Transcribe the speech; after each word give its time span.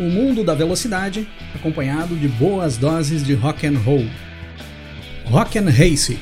O 0.00 0.04
mundo 0.04 0.44
da 0.44 0.54
velocidade, 0.54 1.26
acompanhado 1.52 2.14
de 2.14 2.28
boas 2.28 2.76
doses 2.76 3.24
de 3.24 3.34
rock 3.34 3.66
and 3.66 3.78
roll. 3.78 4.06
Rock 5.26 5.58
and 5.58 5.68
Race. 5.70 6.16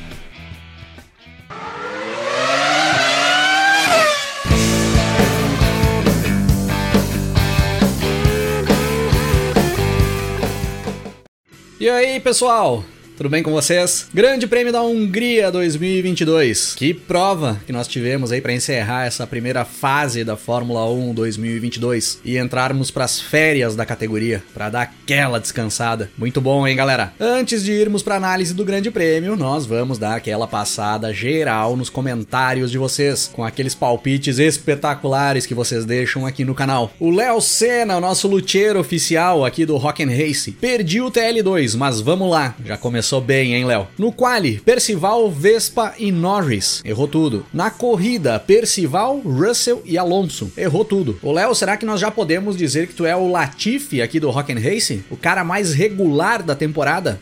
E 11.86 11.88
aí, 11.88 12.18
pessoal? 12.18 12.82
Tudo 13.16 13.30
bem 13.30 13.42
com 13.42 13.50
vocês? 13.50 14.08
Grande 14.12 14.46
Prêmio 14.46 14.70
da 14.70 14.82
Hungria 14.82 15.50
2022. 15.50 16.74
Que 16.74 16.92
prova 16.92 17.58
que 17.64 17.72
nós 17.72 17.88
tivemos 17.88 18.30
aí 18.30 18.42
para 18.42 18.52
encerrar 18.52 19.06
essa 19.06 19.26
primeira 19.26 19.64
fase 19.64 20.22
da 20.22 20.36
Fórmula 20.36 20.84
1 20.90 21.14
2022 21.14 22.20
e 22.22 22.36
entrarmos 22.36 22.90
para 22.90 23.06
as 23.06 23.18
férias 23.18 23.74
da 23.74 23.86
categoria, 23.86 24.42
para 24.52 24.68
dar 24.68 24.82
aquela 24.82 25.40
descansada. 25.40 26.10
Muito 26.18 26.42
bom, 26.42 26.66
hein, 26.66 26.76
galera? 26.76 27.14
Antes 27.18 27.64
de 27.64 27.72
irmos 27.72 28.02
para 28.02 28.16
análise 28.16 28.52
do 28.52 28.66
Grande 28.66 28.90
Prêmio, 28.90 29.34
nós 29.34 29.64
vamos 29.64 29.96
dar 29.96 30.16
aquela 30.16 30.46
passada 30.46 31.10
geral 31.10 31.74
nos 31.74 31.88
comentários 31.88 32.70
de 32.70 32.76
vocês, 32.76 33.30
com 33.32 33.42
aqueles 33.42 33.74
palpites 33.74 34.38
espetaculares 34.38 35.46
que 35.46 35.54
vocês 35.54 35.86
deixam 35.86 36.26
aqui 36.26 36.44
no 36.44 36.54
canal. 36.54 36.92
O 37.00 37.10
Léo 37.10 37.40
Senna, 37.40 37.96
o 37.96 38.00
nosso 38.00 38.28
luthier 38.28 38.76
oficial 38.76 39.42
aqui 39.42 39.64
do 39.64 39.78
Rock 39.78 40.02
and 40.04 40.14
Race, 40.14 40.52
perdi 40.52 41.00
o 41.00 41.10
TL2, 41.10 41.78
mas 41.78 42.02
vamos 42.02 42.30
lá, 42.30 42.54
já 42.62 42.76
começou 42.76 43.05
Começou 43.06 43.20
bem, 43.20 43.54
hein, 43.54 43.64
Léo? 43.64 43.86
No 43.96 44.10
quali, 44.10 44.58
Percival, 44.58 45.30
Vespa 45.30 45.94
e 45.96 46.10
Norris. 46.10 46.82
Errou 46.84 47.06
tudo. 47.06 47.46
Na 47.54 47.70
corrida, 47.70 48.36
Percival, 48.40 49.18
Russell 49.20 49.80
e 49.84 49.96
Alonso. 49.96 50.50
Errou 50.56 50.84
tudo. 50.84 51.16
Ô, 51.22 51.30
Léo, 51.30 51.54
será 51.54 51.76
que 51.76 51.86
nós 51.86 52.00
já 52.00 52.10
podemos 52.10 52.56
dizer 52.56 52.88
que 52.88 52.94
tu 52.94 53.06
é 53.06 53.14
o 53.14 53.30
Latifi 53.30 54.02
aqui 54.02 54.18
do 54.18 54.28
Rock 54.28 54.52
and 54.52 54.58
Race? 54.58 55.04
O 55.08 55.16
cara 55.16 55.44
mais 55.44 55.72
regular 55.72 56.42
da 56.42 56.56
temporada? 56.56 57.20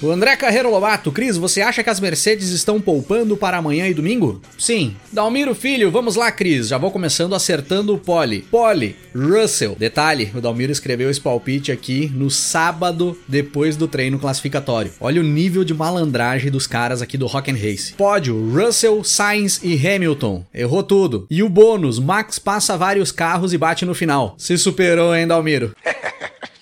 O 0.00 0.12
André 0.12 0.36
Carreiro 0.36 0.70
Lobato, 0.70 1.10
Cris, 1.10 1.36
você 1.36 1.60
acha 1.60 1.82
que 1.82 1.90
as 1.90 1.98
Mercedes 1.98 2.50
estão 2.50 2.80
poupando 2.80 3.36
para 3.36 3.56
amanhã 3.56 3.88
e 3.88 3.94
domingo? 3.94 4.40
Sim. 4.56 4.94
Dalmiro 5.12 5.56
Filho, 5.56 5.90
vamos 5.90 6.14
lá, 6.14 6.30
Cris. 6.30 6.68
Já 6.68 6.78
vou 6.78 6.92
começando 6.92 7.34
acertando 7.34 7.92
o 7.92 7.98
pole. 7.98 8.42
Pole, 8.48 8.94
Russell. 9.12 9.74
Detalhe, 9.76 10.30
o 10.36 10.40
Dalmiro 10.40 10.70
escreveu 10.70 11.10
esse 11.10 11.20
palpite 11.20 11.72
aqui 11.72 12.08
no 12.14 12.30
sábado 12.30 13.18
depois 13.26 13.74
do 13.74 13.88
treino 13.88 14.20
classificatório. 14.20 14.92
Olha 15.00 15.20
o 15.20 15.24
nível 15.24 15.64
de 15.64 15.74
malandragem 15.74 16.48
dos 16.48 16.68
caras 16.68 17.02
aqui 17.02 17.18
do 17.18 17.26
Rock 17.26 17.50
and 17.50 17.56
Race. 17.56 17.94
Pódio, 17.94 18.52
Russell, 18.52 19.02
Sainz 19.02 19.58
e 19.64 19.74
Hamilton. 19.84 20.44
Errou 20.54 20.84
tudo. 20.84 21.26
E 21.28 21.42
o 21.42 21.48
bônus, 21.48 21.98
Max 21.98 22.38
passa 22.38 22.76
vários 22.76 23.10
carros 23.10 23.52
e 23.52 23.58
bate 23.58 23.84
no 23.84 23.96
final. 23.96 24.36
Se 24.38 24.56
superou, 24.56 25.12
hein, 25.12 25.26
Dalmiro? 25.26 25.74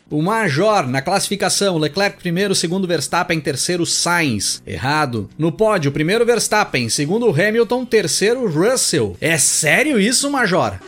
O 0.09 0.23
Major, 0.23 0.87
na 0.87 1.03
classificação, 1.03 1.79
Leclerc 1.79 2.19
primeiro, 2.19 2.55
segundo 2.55 2.87
Verstappen, 2.87 3.41
terceiro 3.41 3.85
Sainz. 3.85 4.62
Errado. 4.65 5.29
No 5.37 5.51
pódio, 5.51 5.91
primeiro 5.91 6.25
Verstappen, 6.25 6.89
segundo 6.89 7.29
Hamilton, 7.29 7.85
terceiro 7.85 8.49
Russell. 8.49 9.17
É 9.21 9.37
sério 9.37 9.99
isso, 9.99 10.31
Major? 10.31 10.79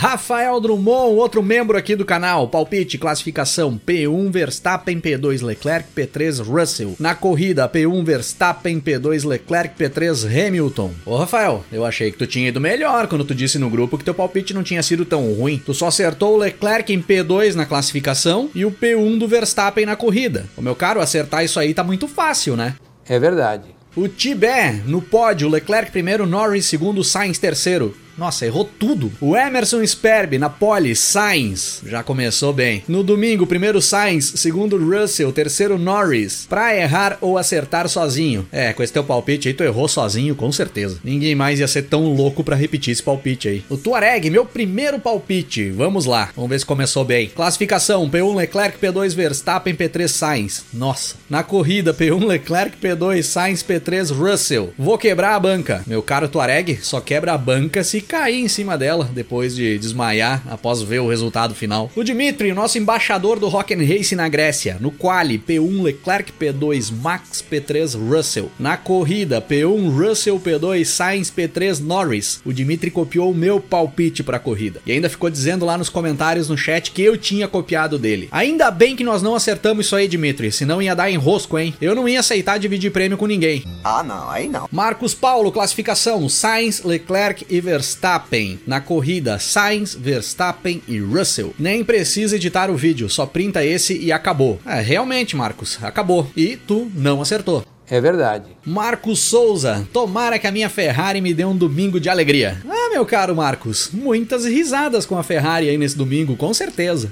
Rafael 0.00 0.60
Drummond, 0.60 1.16
outro 1.16 1.42
membro 1.42 1.76
aqui 1.76 1.96
do 1.96 2.04
canal. 2.04 2.46
Palpite, 2.46 2.96
classificação: 2.96 3.80
P1 3.84 4.30
Verstappen, 4.30 5.00
P2 5.00 5.44
Leclerc, 5.44 5.88
P3 5.92 6.40
Russell. 6.40 6.94
Na 7.00 7.16
corrida, 7.16 7.68
P1 7.68 8.04
Verstappen, 8.04 8.78
P2 8.78 9.26
Leclerc, 9.26 9.74
P3 9.76 10.24
Hamilton. 10.24 10.92
Ô 11.04 11.16
Rafael, 11.16 11.64
eu 11.72 11.84
achei 11.84 12.12
que 12.12 12.16
tu 12.16 12.28
tinha 12.28 12.48
ido 12.48 12.60
melhor 12.60 13.08
quando 13.08 13.24
tu 13.24 13.34
disse 13.34 13.58
no 13.58 13.68
grupo 13.68 13.98
que 13.98 14.04
teu 14.04 14.14
palpite 14.14 14.54
não 14.54 14.62
tinha 14.62 14.84
sido 14.84 15.04
tão 15.04 15.32
ruim. 15.32 15.60
Tu 15.66 15.74
só 15.74 15.88
acertou 15.88 16.34
o 16.34 16.38
Leclerc 16.38 16.92
em 16.92 17.02
P2 17.02 17.54
na 17.54 17.66
classificação 17.66 18.48
e 18.54 18.64
o 18.64 18.70
P1 18.70 19.18
do 19.18 19.26
Verstappen 19.26 19.84
na 19.84 19.96
corrida. 19.96 20.46
O 20.56 20.62
meu 20.62 20.76
caro, 20.76 21.00
acertar 21.00 21.44
isso 21.44 21.58
aí 21.58 21.74
tá 21.74 21.82
muito 21.82 22.06
fácil, 22.06 22.54
né? 22.54 22.76
É 23.08 23.18
verdade. 23.18 23.64
O 23.96 24.06
Tibé 24.06 24.80
no 24.86 25.02
pódio, 25.02 25.48
Leclerc 25.48 25.90
primeiro, 25.90 26.24
Norris 26.24 26.66
segundo, 26.66 27.02
Sainz 27.02 27.36
terceiro. 27.36 27.96
Nossa, 28.18 28.44
errou 28.44 28.64
tudo. 28.64 29.12
O 29.20 29.36
Emerson 29.36 29.86
Sperb 29.86 30.38
na 30.38 30.50
pole, 30.50 30.96
Sainz, 30.96 31.80
já 31.86 32.02
começou 32.02 32.52
bem. 32.52 32.82
No 32.88 33.04
domingo, 33.04 33.46
primeiro 33.46 33.80
Sainz, 33.80 34.32
segundo 34.34 34.76
Russell, 34.76 35.32
terceiro 35.32 35.78
Norris. 35.78 36.44
Pra 36.48 36.76
errar 36.76 37.16
ou 37.20 37.38
acertar 37.38 37.88
sozinho. 37.88 38.44
É, 38.50 38.72
com 38.72 38.82
esse 38.82 38.92
teu 38.92 39.04
palpite 39.04 39.46
aí, 39.46 39.54
tu 39.54 39.62
errou 39.62 39.86
sozinho, 39.86 40.34
com 40.34 40.50
certeza. 40.50 40.98
Ninguém 41.04 41.36
mais 41.36 41.60
ia 41.60 41.68
ser 41.68 41.82
tão 41.82 42.12
louco 42.12 42.42
para 42.42 42.56
repetir 42.56 42.90
esse 42.90 43.02
palpite 43.02 43.46
aí. 43.46 43.64
O 43.70 43.76
Tuareg, 43.76 44.28
meu 44.30 44.44
primeiro 44.44 44.98
palpite. 44.98 45.70
Vamos 45.70 46.04
lá, 46.04 46.30
vamos 46.34 46.50
ver 46.50 46.58
se 46.58 46.66
começou 46.66 47.04
bem. 47.04 47.28
Classificação: 47.28 48.10
P1 48.10 48.34
Leclerc, 48.34 48.78
P2 48.78 49.14
Verstappen, 49.14 49.76
P3 49.76 50.08
Sainz. 50.08 50.64
Nossa. 50.74 51.14
Na 51.30 51.44
corrida, 51.44 51.94
P1 51.94 52.26
Leclerc, 52.26 52.76
P2 52.78 53.22
Sainz, 53.22 53.62
P3 53.62 54.10
Russell. 54.10 54.74
Vou 54.76 54.98
quebrar 54.98 55.36
a 55.36 55.40
banca. 55.40 55.84
Meu 55.86 56.02
caro 56.02 56.28
Tuareg, 56.28 56.80
só 56.82 57.00
quebra 57.00 57.34
a 57.34 57.38
banca 57.38 57.84
se 57.84 58.07
cair 58.08 58.40
em 58.40 58.48
cima 58.48 58.78
dela 58.78 59.08
depois 59.12 59.54
de 59.54 59.78
desmaiar 59.78 60.42
após 60.48 60.80
ver 60.82 61.00
o 61.00 61.08
resultado 61.08 61.54
final. 61.54 61.90
O 61.94 62.02
Dimitri, 62.02 62.52
nosso 62.54 62.78
embaixador 62.78 63.38
do 63.38 63.48
Rock 63.48 63.74
and 63.74 63.86
Race 63.86 64.16
na 64.16 64.28
Grécia, 64.28 64.78
no 64.80 64.90
quali 64.90 65.38
P1 65.38 65.82
Leclerc, 65.82 66.32
P2 66.32 66.90
Max, 66.90 67.44
P3 67.48 67.94
Russell. 67.96 68.50
Na 68.58 68.76
corrida 68.76 69.42
P1 69.42 69.90
Russell, 69.90 70.40
P2 70.40 70.84
Sainz, 70.86 71.30
P3 71.30 71.80
Norris. 71.80 72.40
O 72.44 72.52
Dimitri 72.52 72.90
copiou 72.90 73.30
o 73.30 73.34
meu 73.34 73.60
palpite 73.60 74.22
para 74.22 74.38
a 74.38 74.40
corrida 74.40 74.80
e 74.86 74.92
ainda 74.92 75.10
ficou 75.10 75.28
dizendo 75.28 75.66
lá 75.66 75.76
nos 75.76 75.90
comentários 75.90 76.48
no 76.48 76.56
chat 76.56 76.90
que 76.90 77.02
eu 77.02 77.16
tinha 77.16 77.46
copiado 77.46 77.98
dele. 77.98 78.28
Ainda 78.32 78.70
bem 78.70 78.96
que 78.96 79.04
nós 79.04 79.22
não 79.22 79.34
acertamos 79.34 79.84
isso 79.84 79.94
aí, 79.94 80.08
Dimitri, 80.08 80.50
senão 80.50 80.80
ia 80.80 80.96
dar 80.96 81.10
enrosco, 81.10 81.58
hein? 81.58 81.74
Eu 81.80 81.94
não 81.94 82.08
ia 82.08 82.20
aceitar 82.20 82.58
dividir 82.58 82.90
prêmio 82.90 83.18
com 83.18 83.26
ninguém. 83.26 83.64
Ah, 83.84 84.02
não, 84.02 84.30
aí 84.30 84.48
não. 84.48 84.66
Marcos 84.72 85.14
Paulo, 85.14 85.52
classificação: 85.52 86.26
Sainz, 86.28 86.82
Leclerc 86.82 87.46
e 87.50 87.60
Verstappen. 87.60 87.97
Verstappen. 87.98 88.60
Na 88.64 88.80
corrida, 88.80 89.38
Sainz, 89.38 89.94
Verstappen 89.94 90.80
e 90.86 91.00
Russell. 91.00 91.52
Nem 91.58 91.84
precisa 91.84 92.36
editar 92.36 92.70
o 92.70 92.76
vídeo, 92.76 93.10
só 93.10 93.26
printa 93.26 93.64
esse 93.64 93.98
e 93.98 94.12
acabou. 94.12 94.60
É, 94.64 94.80
realmente, 94.80 95.36
Marcos, 95.36 95.78
acabou. 95.82 96.30
E 96.36 96.56
tu 96.56 96.90
não 96.94 97.20
acertou. 97.20 97.64
É 97.90 98.00
verdade. 98.00 98.44
Marcos 98.64 99.18
Souza, 99.20 99.86
tomara 99.92 100.38
que 100.38 100.46
a 100.46 100.52
minha 100.52 100.68
Ferrari 100.68 101.20
me 101.20 101.34
dê 101.34 101.44
um 101.44 101.56
domingo 101.56 101.98
de 101.98 102.08
alegria. 102.08 102.62
Ah, 102.68 102.90
meu 102.92 103.04
caro 103.04 103.34
Marcos, 103.34 103.90
muitas 103.92 104.44
risadas 104.44 105.04
com 105.04 105.18
a 105.18 105.22
Ferrari 105.22 105.68
aí 105.68 105.78
nesse 105.78 105.96
domingo, 105.96 106.36
com 106.36 106.54
certeza. 106.54 107.10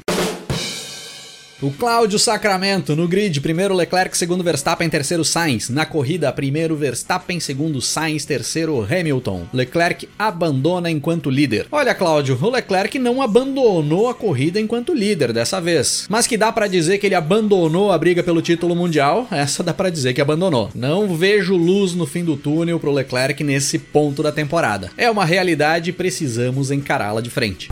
O 1.62 1.71
Cláudio 1.71 2.19
Sacramento 2.19 2.94
no 2.94 3.09
grid, 3.09 3.41
primeiro 3.41 3.75
Leclerc, 3.75 4.15
segundo 4.15 4.44
Verstappen, 4.44 4.91
terceiro 4.91 5.25
Sainz. 5.25 5.71
Na 5.71 5.87
corrida, 5.87 6.31
primeiro 6.31 6.77
Verstappen, 6.77 7.41
segundo 7.41 7.81
Sainz, 7.81 8.27
terceiro 8.27 8.84
Hamilton. 8.84 9.47
Leclerc 9.55 10.06
abandona 10.19 10.91
enquanto 10.91 11.31
líder. 11.31 11.67
Olha, 11.72 11.94
Cláudio, 11.94 12.39
o 12.39 12.50
Leclerc 12.50 12.99
não 12.99 13.22
abandonou 13.22 14.11
a 14.11 14.15
corrida 14.15 14.61
enquanto 14.61 14.93
líder 14.93 15.33
dessa 15.33 15.59
vez. 15.59 16.05
Mas 16.11 16.27
que 16.27 16.37
dá 16.37 16.53
para 16.53 16.67
dizer 16.67 16.99
que 16.99 17.06
ele 17.06 17.15
abandonou 17.15 17.91
a 17.91 17.97
briga 17.97 18.23
pelo 18.23 18.43
título 18.43 18.77
mundial, 18.77 19.27
essa 19.31 19.62
dá 19.62 19.73
para 19.73 19.88
dizer 19.88 20.12
que 20.12 20.21
abandonou. 20.21 20.69
Não 20.75 21.17
vejo 21.17 21.56
luz 21.56 21.94
no 21.94 22.05
fim 22.05 22.23
do 22.23 22.37
túnel 22.37 22.78
pro 22.78 22.93
Leclerc 22.93 23.43
nesse 23.43 23.78
ponto 23.78 24.23
da 24.23 24.31
temporada. 24.31 24.91
É 24.94 25.11
uma 25.11 25.25
realidade 25.25 25.88
e 25.88 25.94
precisamos 25.94 26.71
encará-la 26.71 27.23
de 27.23 27.31
frente. 27.31 27.70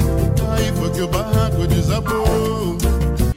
Aí 0.56 0.72
foi 0.72 0.90
que 0.90 1.02
o 1.02 1.06
barraco 1.06 1.66
desabou. 1.66 2.33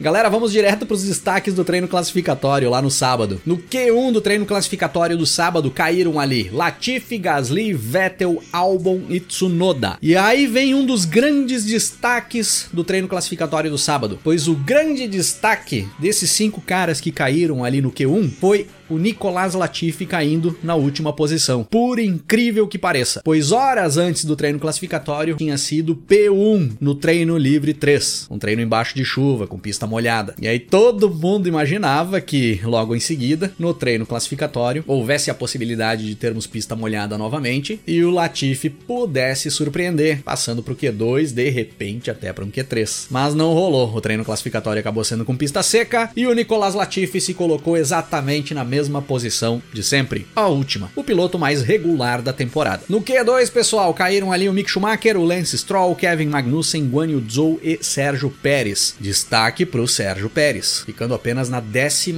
Galera, 0.08 0.30
vamos 0.30 0.54
direto 0.54 0.86
para 0.86 0.94
os 0.96 1.04
destaques 1.04 1.54
do 1.54 1.66
treino 1.66 1.86
classificatório 1.86 2.70
lá 2.70 2.82
no 2.82 2.90
sábado. 2.90 3.42
No 3.46 3.58
Q1 3.58 4.14
do 4.14 4.22
treino 4.22 4.46
classificatório 4.46 5.18
do 5.18 5.26
sábado 5.26 5.70
caíram 5.70 6.18
ali 6.18 6.50
Latifi, 6.50 7.18
Gasly, 7.18 7.74
Vettel, 7.74 8.42
Albon 8.54 9.02
e 9.10 9.20
Tsunoda. 9.20 9.98
E 10.02 10.16
aí 10.16 10.48
vem 10.48 10.74
um 10.74 10.86
dos 10.86 11.04
grandes 11.04 11.66
destaques 11.66 12.70
do 12.72 12.86
treino 12.86 13.10
classificatório 13.10 13.70
do 13.70 13.78
sábado, 13.78 14.18
pois 14.24 14.48
o 14.48 14.56
grande 14.56 15.10
destaque 15.10 15.86
desses 16.00 16.32
cinco 16.32 16.62
caras 16.62 17.02
que 17.02 17.12
caíram 17.12 17.66
ali 17.66 17.82
no 17.82 17.92
Q1 17.92 18.32
foi 18.40 18.66
o 18.90 18.98
Nicolas 18.98 19.54
Latifi 19.54 20.06
caindo 20.06 20.58
na 20.64 20.76
última 20.76 21.14
posição. 21.14 21.64
Por 21.64 22.00
incrível 22.00 22.68
que 22.68 22.78
pareça, 22.78 23.22
pois 23.24 23.52
horas 23.52 23.98
antes 23.98 24.26
do 24.26 24.36
treino 24.36 24.60
classificatório 24.60 25.36
tinha 25.36 25.58
sido 25.58 25.96
P1 25.96 26.78
no 26.80 26.96
treino 26.96 27.38
livre 27.38 27.74
3, 27.74 28.28
um 28.30 28.40
treino 28.40 28.62
embaixo 28.62 28.96
de 28.96 29.04
chuva, 29.04 29.48
com 29.48 29.60
pista 29.60 29.86
molhada. 29.86 30.36
E 30.42 30.48
aí 30.48 30.60
todo 30.60 31.14
mundo 31.14 31.48
imaginava 31.48 32.22
que 32.22 32.60
logo 32.64 32.96
em 32.96 33.00
seguida, 33.00 33.52
no 33.60 33.74
treino 33.74 34.06
classificatório, 34.06 34.84
houvesse 34.88 35.30
a 35.30 35.36
possibilidade 35.36 36.08
de 36.08 36.16
termos 36.16 36.48
pista 36.48 36.76
molhada 36.76 37.18
novamente 37.18 37.80
e 37.86 38.04
o 38.04 38.12
Latifi 38.12 38.70
pudesse 38.70 39.52
surpreender, 39.52 40.22
passando 40.24 40.64
para 40.64 40.74
o 40.74 40.76
Q2, 40.76 41.34
de 41.34 41.50
repente 41.50 42.10
até 42.10 42.32
para 42.32 42.46
um 42.46 42.52
Q3. 42.52 43.08
Mas 43.10 43.36
não 43.36 43.54
rolou, 43.54 43.94
o 43.94 44.02
treino 44.02 44.26
classificatório 44.26 44.80
acabou 44.80 45.04
sendo 45.04 45.26
com 45.26 45.36
pista 45.36 45.62
seca 45.62 46.10
e 46.16 46.26
o 46.26 46.34
Nicolas 46.34 46.74
Latifi 46.74 47.20
se 47.20 47.34
colocou 47.34 47.78
exatamente 47.78 48.54
na 48.54 48.64
mesma 48.64 48.77
posição 49.02 49.62
de 49.74 49.84
sempre, 49.84 50.28
a 50.36 50.48
última, 50.48 50.92
o 50.96 51.04
piloto 51.04 51.40
mais 51.40 51.62
regular 51.62 52.22
da 52.22 52.34
temporada. 52.34 52.84
No 52.90 53.02
Q2, 53.02 53.52
pessoal, 53.52 53.94
caíram 53.94 54.32
ali 54.32 54.48
o 54.48 54.54
Mick 54.54 54.70
Schumacher, 54.70 55.18
o 55.18 55.24
Lance 55.24 55.58
Stroll, 55.58 55.96
Kevin 55.96 56.28
Magnussen, 56.28 56.88
Guan 56.88 57.08
Yu 57.08 57.24
Zhou 57.30 57.60
e 57.64 57.80
Sérgio 57.82 58.30
Pérez. 58.30 58.96
Destaque 59.00 59.66
para 59.66 59.82
o 59.82 59.88
Sérgio 59.88 60.30
Pérez, 60.30 60.84
ficando 60.86 61.14
apenas 61.14 61.50
na 61.50 61.60
11 61.62 62.14